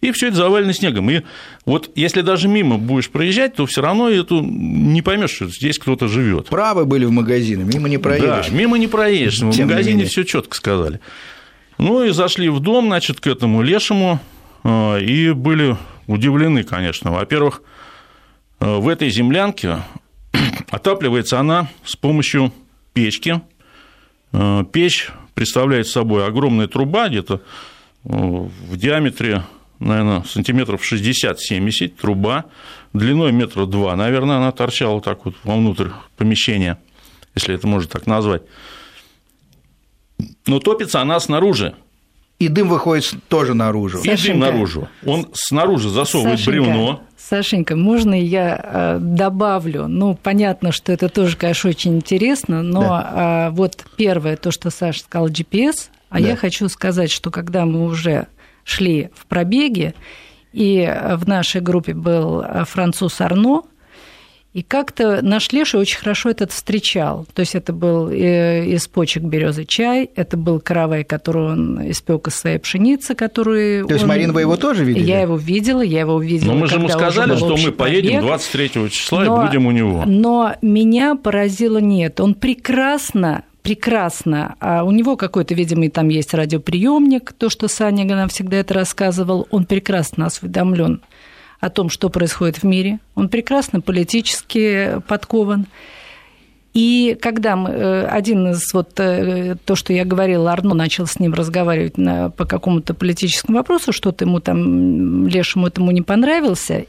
[0.05, 1.11] и все это завалено снегом.
[1.11, 1.23] И
[1.65, 6.09] вот если даже мимо будешь проезжать, то все равно эту не поймешь, что здесь кто-то
[6.09, 6.49] живет.
[6.49, 8.49] Правы были в магазине, мимо не проедешь.
[8.49, 9.41] Да, мимо не проедешь.
[9.41, 11.01] В магазине все четко сказали.
[11.79, 14.21] Ну и зашли в дом, значит, к этому лешему,
[14.63, 17.11] э, и были удивлены, конечно.
[17.11, 17.63] Во-первых,
[18.61, 19.79] э, в этой землянке
[20.71, 22.53] отапливается она с помощью
[22.93, 23.41] печки.
[24.33, 27.41] Э, печь представляет собой огромная труба, где-то
[28.05, 29.45] в диаметре,
[29.85, 32.47] наверное, сантиметров 60-70, труба,
[32.93, 36.79] длиной метра два, наверное, она торчала так вот вовнутрь помещения,
[37.35, 38.43] если это можно так назвать
[40.47, 41.75] но топится она снаружи.
[42.41, 43.99] И дым выходит тоже наружу.
[43.99, 44.89] И Сашенька, дым наружу.
[45.07, 47.03] Он снаружи засовывает Сашенька, бревно.
[47.17, 49.87] Сашенька, можно я э, добавлю?
[49.87, 53.51] Ну, понятно, что это тоже, конечно, очень интересно, но да.
[53.53, 56.29] вот первое, то, что Саша сказал, GPS, а да.
[56.29, 58.27] я хочу сказать, что когда мы уже
[58.65, 59.95] шли в пробеге,
[60.53, 63.63] и в нашей группе был э, француз Арно,
[64.55, 67.27] и как-то наш Леша очень хорошо этот встречал.
[67.35, 72.29] То есть это был э, из почек березы чай, это был каравай, который он испек
[72.29, 74.11] из своей пшеницы, которую То есть, он...
[74.11, 75.03] Марина, вы его тоже видели?
[75.05, 76.53] Я его видела, я его увидела.
[76.53, 80.05] Но мы же ему сказали, что мы поедем 23 числа но, и будем у него.
[80.07, 82.21] Но меня поразило нет.
[82.21, 84.57] Он прекрасно прекрасно.
[84.61, 89.49] А у него какой-то, видимо, там есть радиоприемник, то, что Саня нам всегда это рассказывал.
[89.51, 91.01] Он прекрасно осведомлен
[91.61, 93.01] о том, что происходит в мире.
[93.15, 95.67] Он прекрасно политически подкован.
[96.75, 101.19] И когда мы, э, один из вот э, то, что я говорила, Арно начал с
[101.19, 106.85] ним разговаривать на, по какому-то политическому вопросу, что-то ему там, Лешему этому не понравился,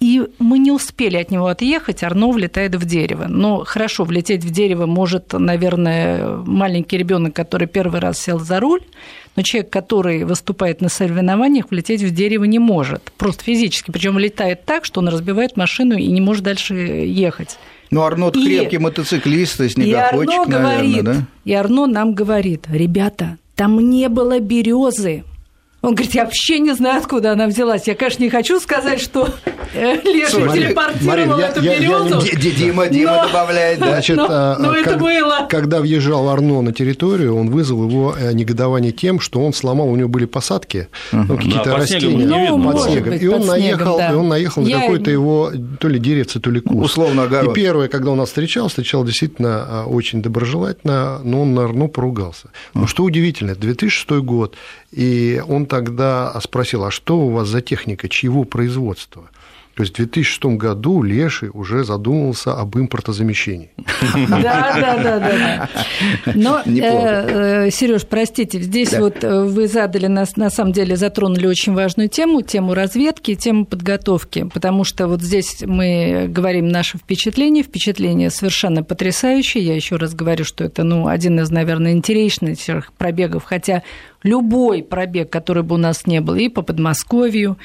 [0.00, 3.26] и мы не успели от него отъехать, Арно влетает в дерево.
[3.28, 8.80] Но хорошо, влететь в дерево может, наверное, маленький ребенок, который первый раз сел за руль,
[9.36, 13.12] но человек, который выступает на соревнованиях, влететь в дерево не может.
[13.18, 13.90] Просто физически.
[13.90, 17.58] Причем летает так, что он разбивает машину и не может дальше ехать.
[17.90, 18.32] Ну, Арно и...
[18.32, 21.26] крепкий мотоциклист, снегоходчик, и Арно наверное, говорит, да?
[21.44, 25.24] И Арно нам говорит, ребята, там не было березы,
[25.82, 27.86] Он говорит, я вообще не знаю, откуда она взялась.
[27.86, 29.30] Я, конечно, не хочу сказать, что
[29.72, 32.20] э, Леша телепортировал эту березу.
[32.36, 33.86] Дима, Дима добавляет, да.
[33.86, 35.46] Значит, но, а, но как, это было.
[35.48, 39.96] Когда въезжал Арно на территорию, он вызвал его э, негодование тем, что он сломал, у
[39.96, 43.10] него были посадки, ну, какие-то да, растения ну, под снегом.
[43.12, 44.10] Быть, и он наехал, снегом, да.
[44.10, 44.76] и он наехал я...
[44.76, 46.92] на какой-то его то ли деревце, то ли куст.
[46.92, 47.56] Условно огород.
[47.56, 52.50] И первое, когда он нас встречал, встречал действительно очень доброжелательно, но он на Арно поругался.
[52.74, 54.56] Но что удивительно, 2006 год,
[54.90, 59.30] и он тогда спросил, а что у вас за техника, чьего производства?
[59.80, 63.70] То есть в 2006 году Леший уже задумывался об импортозамещении.
[64.28, 65.68] Да, да, да, да.
[66.34, 71.46] Но, э, э, Сереж, простите, здесь вот э, вы задали нас, на самом деле, затронули
[71.46, 77.62] очень важную тему, тему разведки, тему подготовки, потому что вот здесь мы говорим наше впечатление,
[77.62, 79.64] впечатление совершенно потрясающее.
[79.64, 83.82] Я еще раз говорю, что это, ну, один из, наверное, интереснейших пробегов, хотя
[84.22, 87.56] любой пробег, который бы у нас не был, и по Подмосковью,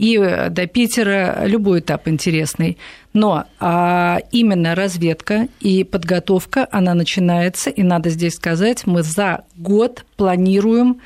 [0.00, 2.78] и до Питера любой этап интересный.
[3.12, 10.06] Но а, именно разведка и подготовка, она начинается, и надо здесь сказать, мы за год
[10.16, 11.02] планируем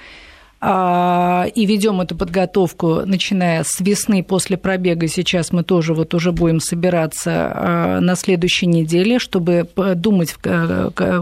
[0.61, 5.09] а, и ведем эту подготовку, начиная с весны после пробега.
[5.09, 10.37] Сейчас мы тоже вот уже будем собираться а, на следующей неделе, чтобы думать,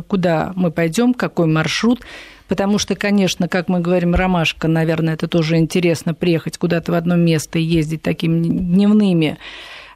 [0.09, 2.03] куда мы пойдем, какой маршрут,
[2.53, 7.17] потому что, конечно, как мы говорим, ромашка, наверное, это тоже интересно приехать куда-то в одно
[7.17, 9.39] место и ездить такими дневными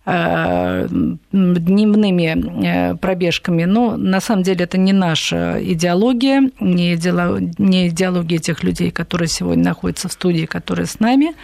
[0.07, 0.89] э,
[1.33, 8.91] дневными э, пробежками, но на самом деле это не наша идеология, не, идеология тех людей,
[8.91, 11.35] которые сегодня находятся в студии, которые с нами.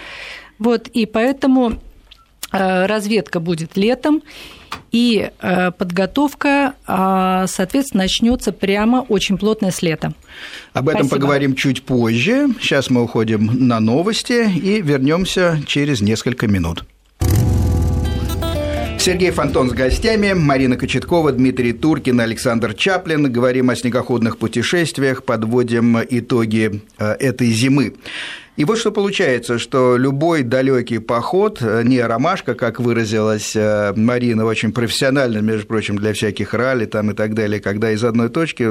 [0.59, 1.75] Вот, и поэтому
[2.53, 4.23] разведка будет летом,
[4.91, 10.13] и э, подготовка, а, соответственно, начнется прямо очень плотно с лета.
[10.73, 11.17] Об этом Спасибо.
[11.17, 12.49] поговорим чуть позже.
[12.61, 16.85] Сейчас мы уходим на новости и вернемся через несколько минут.
[19.03, 23.33] Сергей Фонтон с гостями, Марина Кочеткова, Дмитрий Туркин, Александр Чаплин.
[23.33, 27.95] Говорим о снегоходных путешествиях, подводим итоги э, этой зимы.
[28.55, 34.45] И вот что получается, что любой далекий поход, э, не ромашка, как выразилась э, Марина,
[34.45, 38.71] очень профессионально, между прочим, для всяких ралли там и так далее, когда из одной точки,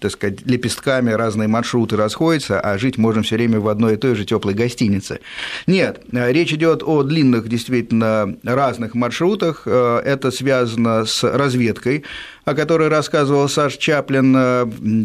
[0.00, 4.14] так сказать, лепестками разные маршруты расходятся, а жить можно все время в одной и той
[4.14, 5.20] же теплой гостинице.
[5.66, 9.66] Нет, э, речь идет о длинных, действительно, разных маршрутах.
[9.66, 12.04] Это связано с разведкой,
[12.44, 14.36] о которой рассказывал Саш Чаплин.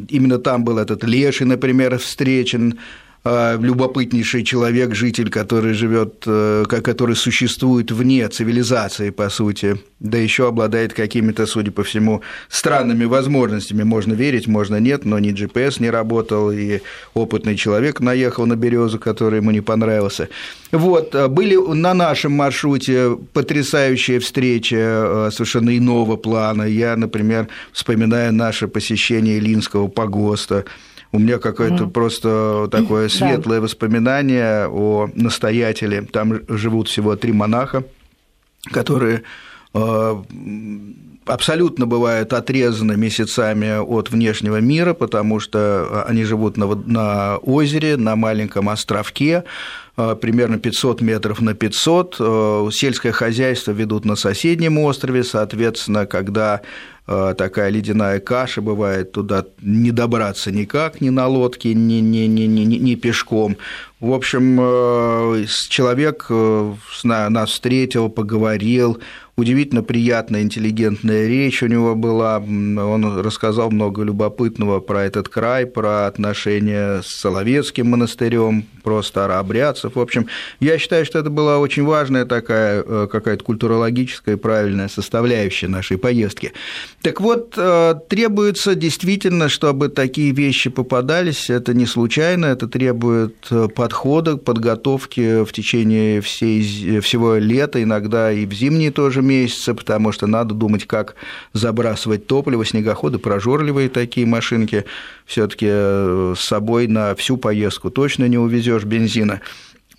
[0.10, 2.80] Именно там был этот Леший, например, встречен
[3.26, 10.94] любопытнейший человек, житель, который живет, э, который существует вне цивилизации, по сути, да еще обладает
[10.94, 13.84] какими-то, судя по всему, странными возможностями.
[13.84, 16.82] Можно верить, можно нет, но ни GPS не работал, и
[17.14, 20.28] опытный человек наехал на березу, который ему не понравился.
[20.74, 24.76] Вот, а, были на нашем маршруте потрясающие встречи
[25.32, 26.64] совершенно иного плана.
[26.64, 30.66] Я, например, вспоминаю наше посещение Илинского погоста,
[31.14, 31.92] у меня какое-то mm.
[31.92, 33.62] просто такое светлое да.
[33.62, 36.02] воспоминание о настоятеле.
[36.02, 37.84] Там живут всего три монаха,
[38.72, 39.22] которые
[39.76, 40.24] э,
[41.26, 48.16] абсолютно бывают отрезаны месяцами от внешнего мира, потому что они живут на, на озере, на
[48.16, 49.44] маленьком островке,
[49.96, 52.16] э, примерно 500 метров на 500.
[52.20, 56.62] Э, сельское хозяйство ведут на соседнем острове, соответственно, когда
[57.03, 62.44] Э, такая ледяная каша бывает, туда не добраться никак, ни на лодке, ни, ни, ни,
[62.44, 63.58] ни, ни пешком.
[64.04, 66.74] В общем, э, человек э,
[67.06, 69.00] нас встретил, поговорил,
[69.38, 72.40] удивительно приятная, интеллигентная речь у него была.
[72.40, 79.96] Он рассказал много любопытного про этот край, про отношения с Соловецким монастырем, про старообрядцев.
[79.96, 80.28] В общем,
[80.60, 86.52] я считаю, что это была очень важная такая какая-то культурологическая правильная составляющая нашей поездки.
[87.04, 87.52] Так вот,
[88.08, 93.36] требуется действительно, чтобы такие вещи попадались, это не случайно, это требует
[93.76, 99.74] подхода подхода к подготовке в течение всей, всего лета, иногда и в зимние тоже месяцы,
[99.74, 101.16] потому что надо думать, как
[101.54, 104.86] забрасывать топливо, снегоходы прожорливые такие машинки,
[105.26, 109.42] все таки э, с собой на всю поездку точно не увезешь бензина.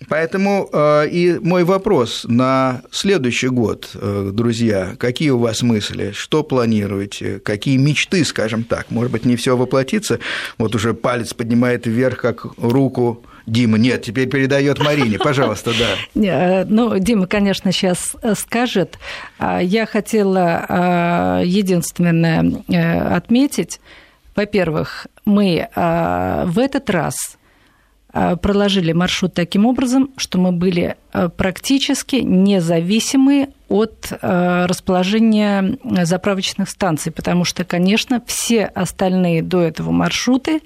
[0.09, 6.43] Поэтому э, и мой вопрос на следующий год, э, друзья, какие у вас мысли, что
[6.43, 10.19] планируете, какие мечты, скажем так, может быть, не все воплотится,
[10.57, 15.95] вот уже палец поднимает вверх, как руку Дима, нет, теперь передает Марине, пожалуйста, да.
[16.25, 18.97] Э, ну, Дима, конечно, сейчас скажет.
[19.37, 23.79] А я хотела а, единственное отметить.
[24.35, 27.37] Во-первых, мы в этот раз
[28.41, 30.95] проложили маршрут таким образом, что мы были
[31.35, 40.61] практически независимы от расположения заправочных станций, потому что, конечно, все остальные до этого маршруты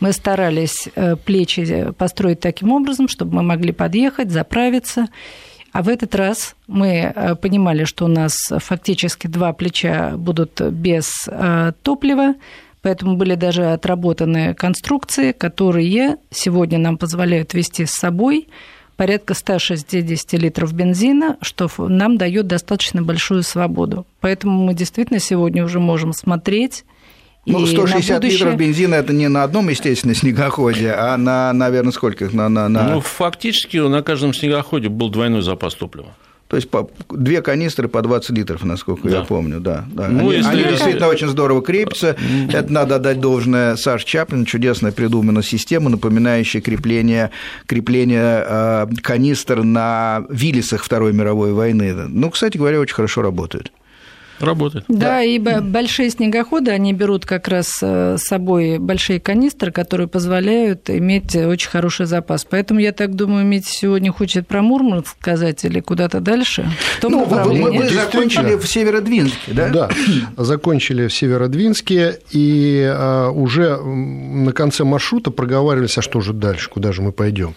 [0.00, 0.88] мы старались
[1.24, 5.08] плечи построить таким образом, чтобы мы могли подъехать, заправиться.
[5.72, 11.28] А в этот раз мы понимали, что у нас фактически два плеча будут без
[11.82, 12.34] топлива,
[12.82, 18.48] Поэтому были даже отработаны конструкции, которые сегодня нам позволяют вести с собой
[18.96, 24.06] порядка 160 литров бензина, что нам дает достаточно большую свободу.
[24.20, 26.84] Поэтому мы действительно сегодня уже можем смотреть
[27.46, 28.38] ну, 160 будущее...
[28.38, 32.28] литров бензина это не на одном, естественно, снегоходе, а на, наверное, сколько?
[32.30, 32.94] На, на, на...
[32.94, 36.14] Ну, фактически на каждом снегоходе был двойной запас топлива.
[36.50, 39.18] То есть по, две канистры по 20 литров, насколько да.
[39.18, 39.84] я помню, да.
[39.92, 40.08] да.
[40.08, 40.50] Ну, они, если...
[40.50, 42.16] они действительно очень здорово крепятся.
[42.52, 47.30] Это надо отдать должное Саш Чаплин, чудесно придумана система, напоминающая крепление,
[47.66, 51.92] крепление э, канистр на Виллисах Второй мировой войны.
[51.92, 53.70] Ну, кстати говоря, очень хорошо работает.
[54.40, 54.86] Работает.
[54.88, 60.08] Да, да, и большие снегоходы, они берут как раз э, с собой большие канистры, которые
[60.08, 62.46] позволяют иметь очень хороший запас.
[62.48, 66.70] Поэтому я так думаю, Митя сегодня хочет про Мурманск сказать или куда-то дальше.
[66.96, 69.68] В том ну, мы, мы закончили в Северодвинске, да?
[69.68, 69.90] Да,
[70.36, 76.92] закончили в Северодвинске, и а, уже на конце маршрута проговаривались, а что же дальше, куда
[76.92, 77.54] же мы пойдем.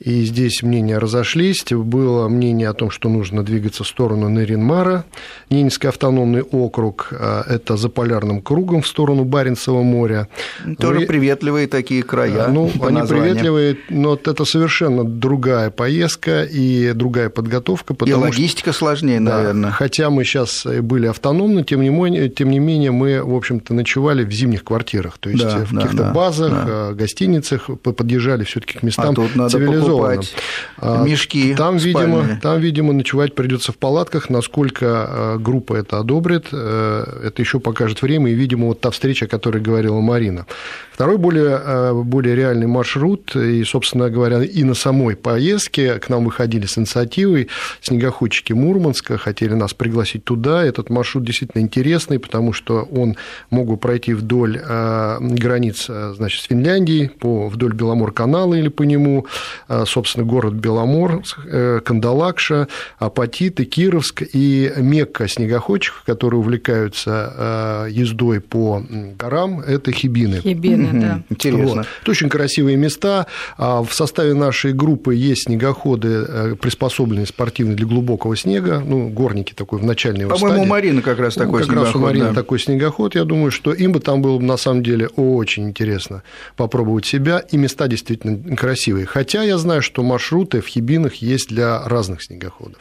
[0.00, 1.64] И здесь мнения разошлись.
[1.70, 5.04] Было мнение о том, что нужно двигаться в сторону Неринмара,
[5.50, 10.28] Ненецкой автономной автономный округ, а, это за полярным кругом в сторону Баренцева моря.
[10.78, 11.06] Тоже Вы...
[11.06, 12.48] приветливые такие края.
[12.48, 13.34] Ну, они названию.
[13.34, 17.94] приветливые, но это совершенно другая поездка и другая подготовка.
[18.04, 18.78] И логистика что...
[18.80, 19.70] сложнее, да, наверное.
[19.70, 24.24] Хотя мы сейчас были автономны, тем не, менее, тем не менее мы, в общем-то, ночевали
[24.24, 26.92] в зимних квартирах, то есть да, в да, каких-то да, базах, да.
[26.92, 30.22] Гостиницах, подъезжали все-таки к местам а тут надо цивилизованным.
[30.78, 31.54] А, мешки.
[31.54, 37.42] Там, видимо, там, видимо, ночевать придется в палатках, насколько группа это одобрит одобрит, э, это
[37.42, 40.46] еще покажет время, и, видимо, вот та встреча, о которой говорила Марина.
[40.92, 46.24] Второй более, э, более реальный маршрут, и, собственно говоря, и на самой поездке к нам
[46.24, 47.48] выходили с инициативой
[47.80, 50.64] снегоходчики Мурманска, хотели нас пригласить туда.
[50.64, 53.16] Этот маршрут действительно интересный, потому что он
[53.50, 59.26] мог бы пройти вдоль э, границ значит, с Финляндией, по, вдоль Беломор-канала или по нему,
[59.86, 61.22] собственно, город Беломор,
[61.84, 68.82] Кандалакша, Апатиты, Кировск и Мекка снегоходчиков, которые увлекаются ездой по
[69.18, 70.40] горам, это Хибины.
[70.40, 71.00] Хибины угу.
[71.00, 71.22] да.
[71.30, 71.76] Интересно.
[71.76, 71.86] Вот.
[72.02, 73.26] Это очень красивые места.
[73.56, 79.52] А в составе нашей группы есть снегоходы, э, приспособленные спортивные для глубокого снега, ну, горники
[79.52, 81.86] такой в начальной По-моему, у Марины как раз такой ну, как снегоход.
[81.86, 82.34] Как раз у Марины да.
[82.34, 83.14] такой снегоход.
[83.14, 86.22] Я думаю, что им бы там было бы на самом деле очень интересно
[86.56, 89.06] попробовать себя, и места действительно красивые.
[89.06, 92.78] Хотя я знаю, что маршруты в Хибинах есть для разных снегоходов.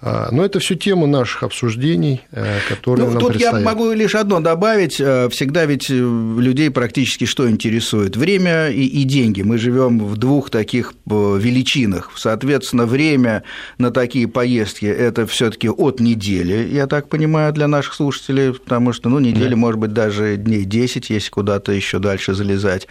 [0.00, 3.60] А, но это все тема наших обсуждений, э, которые ну, нам тут предстоят.
[3.60, 5.00] я могу лишь одно добавить.
[5.00, 8.16] Э, всегда ведь людей практически что интересует?
[8.16, 9.42] Время и, и деньги.
[9.42, 12.10] Мы живем в двух таких э, величинах.
[12.16, 13.42] Соответственно, время
[13.78, 18.92] на такие поездки– это все таки от недели, я так понимаю, для наших слушателей, потому
[18.92, 19.56] что, ну, неделя, да.
[19.56, 22.86] может быть, даже дней 10, если куда-то еще дальше залезать.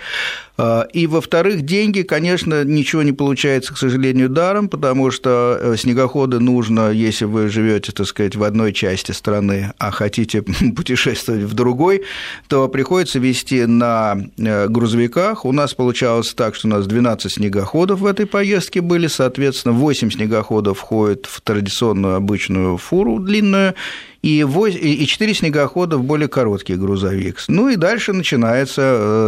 [0.93, 6.91] И, во-вторых, деньги, конечно, ничего не получается, к сожалению, даром, потому что э, снегоходы нужно,
[6.91, 9.40] если вы живете, так сказать, в одной части страны,
[9.77, 10.41] а хотите
[10.75, 12.03] путешествовать в другой,
[12.47, 15.45] то приходится вести на э, грузовиках.
[15.45, 20.11] У нас получалось так, что у нас 12 снегоходов в этой поездке были, соответственно, 8
[20.11, 23.75] снегоходов входят в традиционную обычную фуру длинную,
[24.21, 27.37] и, 8, и 4 снегохода в более короткий грузовик.
[27.47, 28.81] Ну и дальше начинается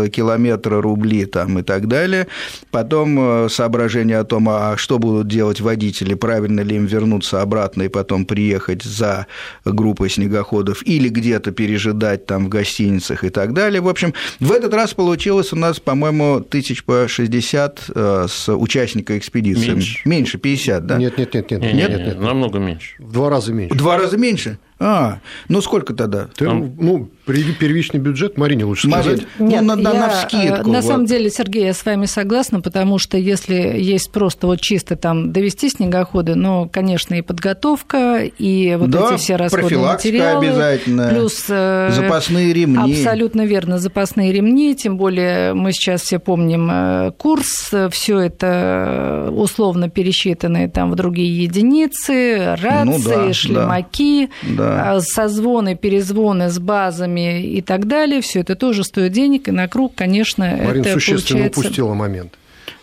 [0.06, 2.28] э, километры, рубли там и так далее.
[2.72, 7.84] Потом э, соображение о том, а что будут делать водители, правильно ли им вернуться обратно
[7.84, 9.28] и потом приехать за
[9.66, 13.82] группой снегоходов или где-то пережидать там в гостиницах и так далее.
[13.82, 19.18] В общем, в этот раз получилось у нас, по-моему, тысяч по 60 э, с участника
[19.18, 19.72] экспедиции.
[19.72, 20.02] Меньше.
[20.08, 20.98] Меньше 50, да?
[20.98, 22.96] Нет, нет, нет, нет, нет, нет, нет, нет намного меньше.
[23.00, 23.74] В два раза меньше.
[23.74, 24.60] В два раза меньше?
[24.80, 26.28] А, ну сколько тогда?
[26.36, 29.22] Ты, ну, первичный бюджет Марине лучше сказать.
[29.40, 30.70] Нет, ну, на, я, на вскидку.
[30.70, 30.86] На вот.
[30.86, 35.32] самом деле, Сергей, я с вами согласна, потому что если есть просто вот чисто там
[35.32, 40.46] довести снегоходы, но, конечно, и подготовка, и вот да, эти все расходные материалы.
[40.46, 41.08] обязательно.
[41.10, 42.94] Плюс э, запасные ремни.
[42.94, 49.90] Абсолютно верно, запасные ремни, тем более мы сейчас все помним э, курс, все это условно
[49.90, 54.30] пересчитанные там в другие единицы, рации, ну, да, шлемаки.
[54.42, 54.96] Да да.
[54.96, 59.68] А, созвоны, перезвоны с базами и так далее, все это тоже стоит денег, и на
[59.68, 61.60] круг, конечно, Марина это существенно получается...
[61.60, 62.34] упустила момент.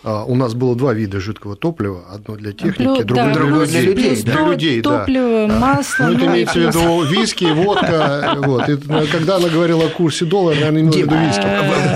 [0.03, 3.81] А, у нас было два вида жидкого топлива, одно для техники, другое, да, другое для
[3.81, 4.09] людей.
[4.09, 4.99] плюс Для людей, да.
[4.99, 6.03] Топливо, масло.
[6.05, 8.37] Ну, это ну, имеется в виду виски, водка.
[8.41, 8.67] Вот.
[8.69, 11.45] И, ну, когда она говорила о курсе доллара, наверное, имела в виду виски.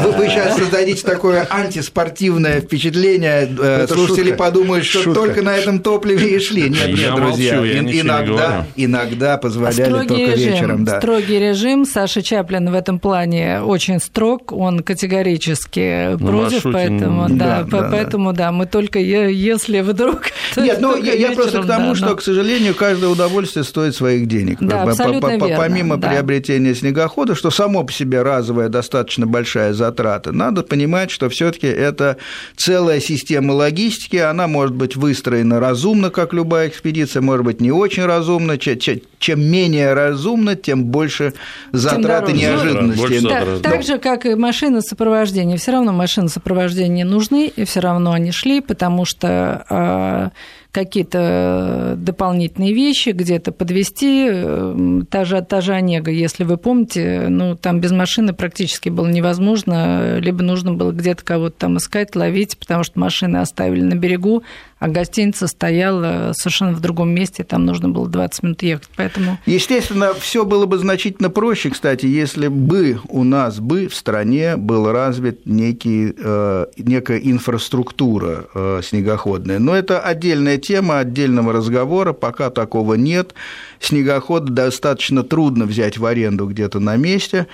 [0.03, 3.49] Вы, вы сейчас создадите такое антиспортивное впечатление.
[3.60, 4.38] э, Это Слушатели шутка.
[4.38, 5.22] подумают, что Шутка.
[5.22, 6.70] только на этом топливе и шли.
[6.70, 7.56] Нет, Я нет, друзья.
[7.56, 10.86] молчу, я не иногда, иногда позволяли Строгий только режим, вечером.
[10.86, 10.99] Да.
[10.99, 11.86] строгий режим.
[11.86, 18.34] Саша Чаплин в этом плане очень строг, он категорически На против, поэтому, да, да, поэтому,
[18.34, 20.24] да, мы только, если вдруг...
[20.58, 23.96] Нет, ну я, я просто к тому, да, что, но- к сожалению, каждое удовольствие стоит
[23.96, 24.58] своих денег.
[24.62, 26.10] Да, абсолютно верно, Помимо да.
[26.10, 32.18] приобретения снегохода, что само по себе разовая достаточно большая затрата, надо понимать, что все-таки это
[32.56, 38.06] целая система логистики, она может быть выстроена разумно, как любая экспедиция, может быть не очень
[38.06, 38.58] разумно.
[38.58, 41.34] Че- че- Чем менее разумно, тем больше
[41.72, 42.41] затраты дороже.
[42.41, 43.02] неожиданностей.
[43.02, 45.58] Больше Так, затрат, так же, как и машины сопровождения.
[45.58, 50.31] Все равно машины сопровождения нужны, и все равно они шли, потому что а,
[50.75, 57.55] какие-то дополнительные вещи, где-то подвести, э, та же, та же Онега, если вы помните, ну,
[57.55, 62.83] там без машины практически было невозможно, либо нужно было где-то кого-то там искать, ловить, потому
[62.83, 64.43] что машины оставили на берегу,
[64.86, 69.39] а гостиница стояла совершенно в другом месте, там нужно было 20 минут ехать, поэтому...
[69.47, 74.91] Естественно, все было бы значительно проще, кстати, если бы у нас бы в стране был
[74.91, 79.57] развит некий, э, некая инфраструктура э, снегоходная.
[79.57, 83.33] Но это отдельная тема отдельного разговора, пока такого нет.
[83.79, 87.47] Снегоход достаточно трудно взять в аренду где-то на месте,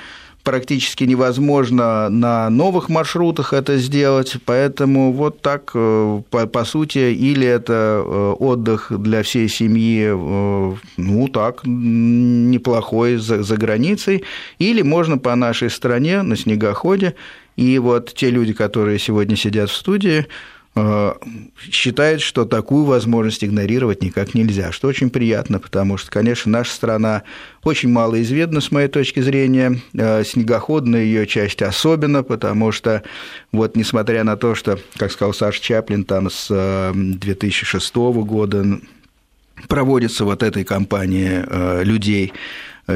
[0.43, 7.45] практически невозможно на новых маршрутах это сделать, поэтому вот так, э, по, по сути, или
[7.45, 14.23] это э, отдых для всей семьи, э, ну так, неплохой за, за границей,
[14.59, 17.15] или можно по нашей стране на снегоходе,
[17.55, 20.25] и вот те люди, которые сегодня сидят в студии,
[21.59, 27.23] считает, что такую возможность игнорировать никак нельзя, что очень приятно, потому что, конечно, наша страна
[27.63, 33.03] очень малоизвестна с моей точки зрения, э, снегоходная ее часть особенно, потому что
[33.51, 38.79] вот несмотря на то, что, как сказал Саша Чаплин, там с э, 2006 года
[39.67, 42.31] проводится вот этой компании э, людей,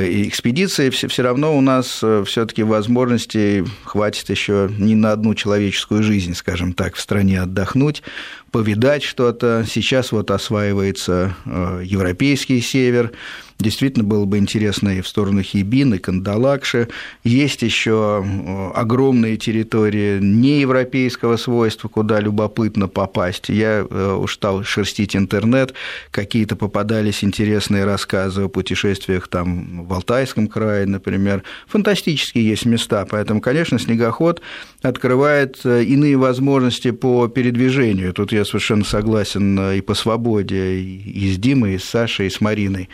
[0.04, 6.34] экспедиции, все, все равно у нас все-таки возможностей хватит еще не на одну человеческую жизнь,
[6.34, 8.04] скажем так, в стране отдохнуть,
[8.52, 9.66] повидать что-то.
[9.70, 13.12] Сейчас вот осваивается европейский север.
[13.58, 16.90] Действительно было бы интересно и в сторону Хибин, и Кандалакши.
[17.24, 18.24] Есть еще
[18.76, 23.48] огромные территории неевропейского свойства, куда любопытно попасть.
[23.48, 25.74] Я уж стал шерстить интернет,
[26.12, 31.44] какие-то попадались интересные рассказы о путешествиях там в Алтайском крае, например.
[31.68, 34.42] Фантастические есть места, поэтому, конечно, снегоход
[34.82, 38.14] открывает иные возможности по передвижению.
[38.14, 42.42] Тут я совершенно согласен и по свободе, и с Димой, и с Сашей, и с
[42.42, 42.90] Мариной.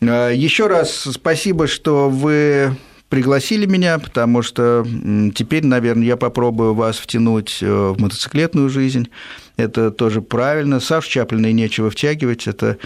[0.00, 2.76] Еще раз спасибо, что вы
[3.08, 4.86] пригласили меня, потому что
[5.34, 9.08] теперь, наверное, я попробую вас втянуть в мотоциклетную жизнь.
[9.56, 10.78] Это тоже правильно.
[10.78, 12.46] Саш Чаплина и нечего втягивать.
[12.46, 12.78] Это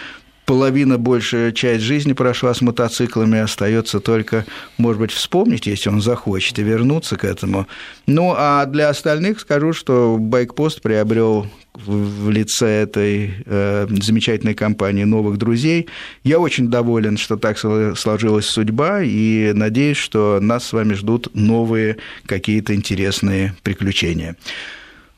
[0.53, 4.45] половина, большая часть жизни прошла с мотоциклами, остается только,
[4.77, 7.67] может быть, вспомнить, если он захочет, и вернуться к этому.
[8.07, 15.39] Ну, а для остальных скажу, что Байкпост приобрел в лице этой э, замечательной компании новых
[15.39, 15.89] друзей.
[16.23, 21.97] Я очень доволен, что так сложилась судьба, и надеюсь, что нас с вами ждут новые
[22.27, 24.37] какие-то интересные приключения.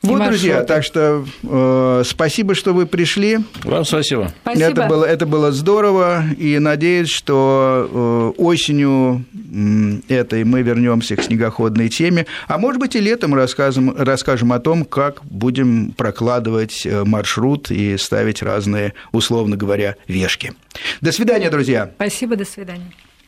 [0.05, 3.39] Вот, друзья, так что э, спасибо, что вы пришли.
[3.63, 4.33] Вам спасибо.
[4.41, 4.65] Спасибо.
[4.65, 11.23] Это было, это было здорово, и надеюсь, что э, осенью э, этой мы вернемся к
[11.23, 17.71] снегоходной теме, а может быть и летом расскажем, расскажем о том, как будем прокладывать маршрут
[17.71, 20.53] и ставить разные, условно говоря, вешки.
[21.01, 21.91] До свидания, друзья.
[21.95, 22.91] Спасибо, до свидания.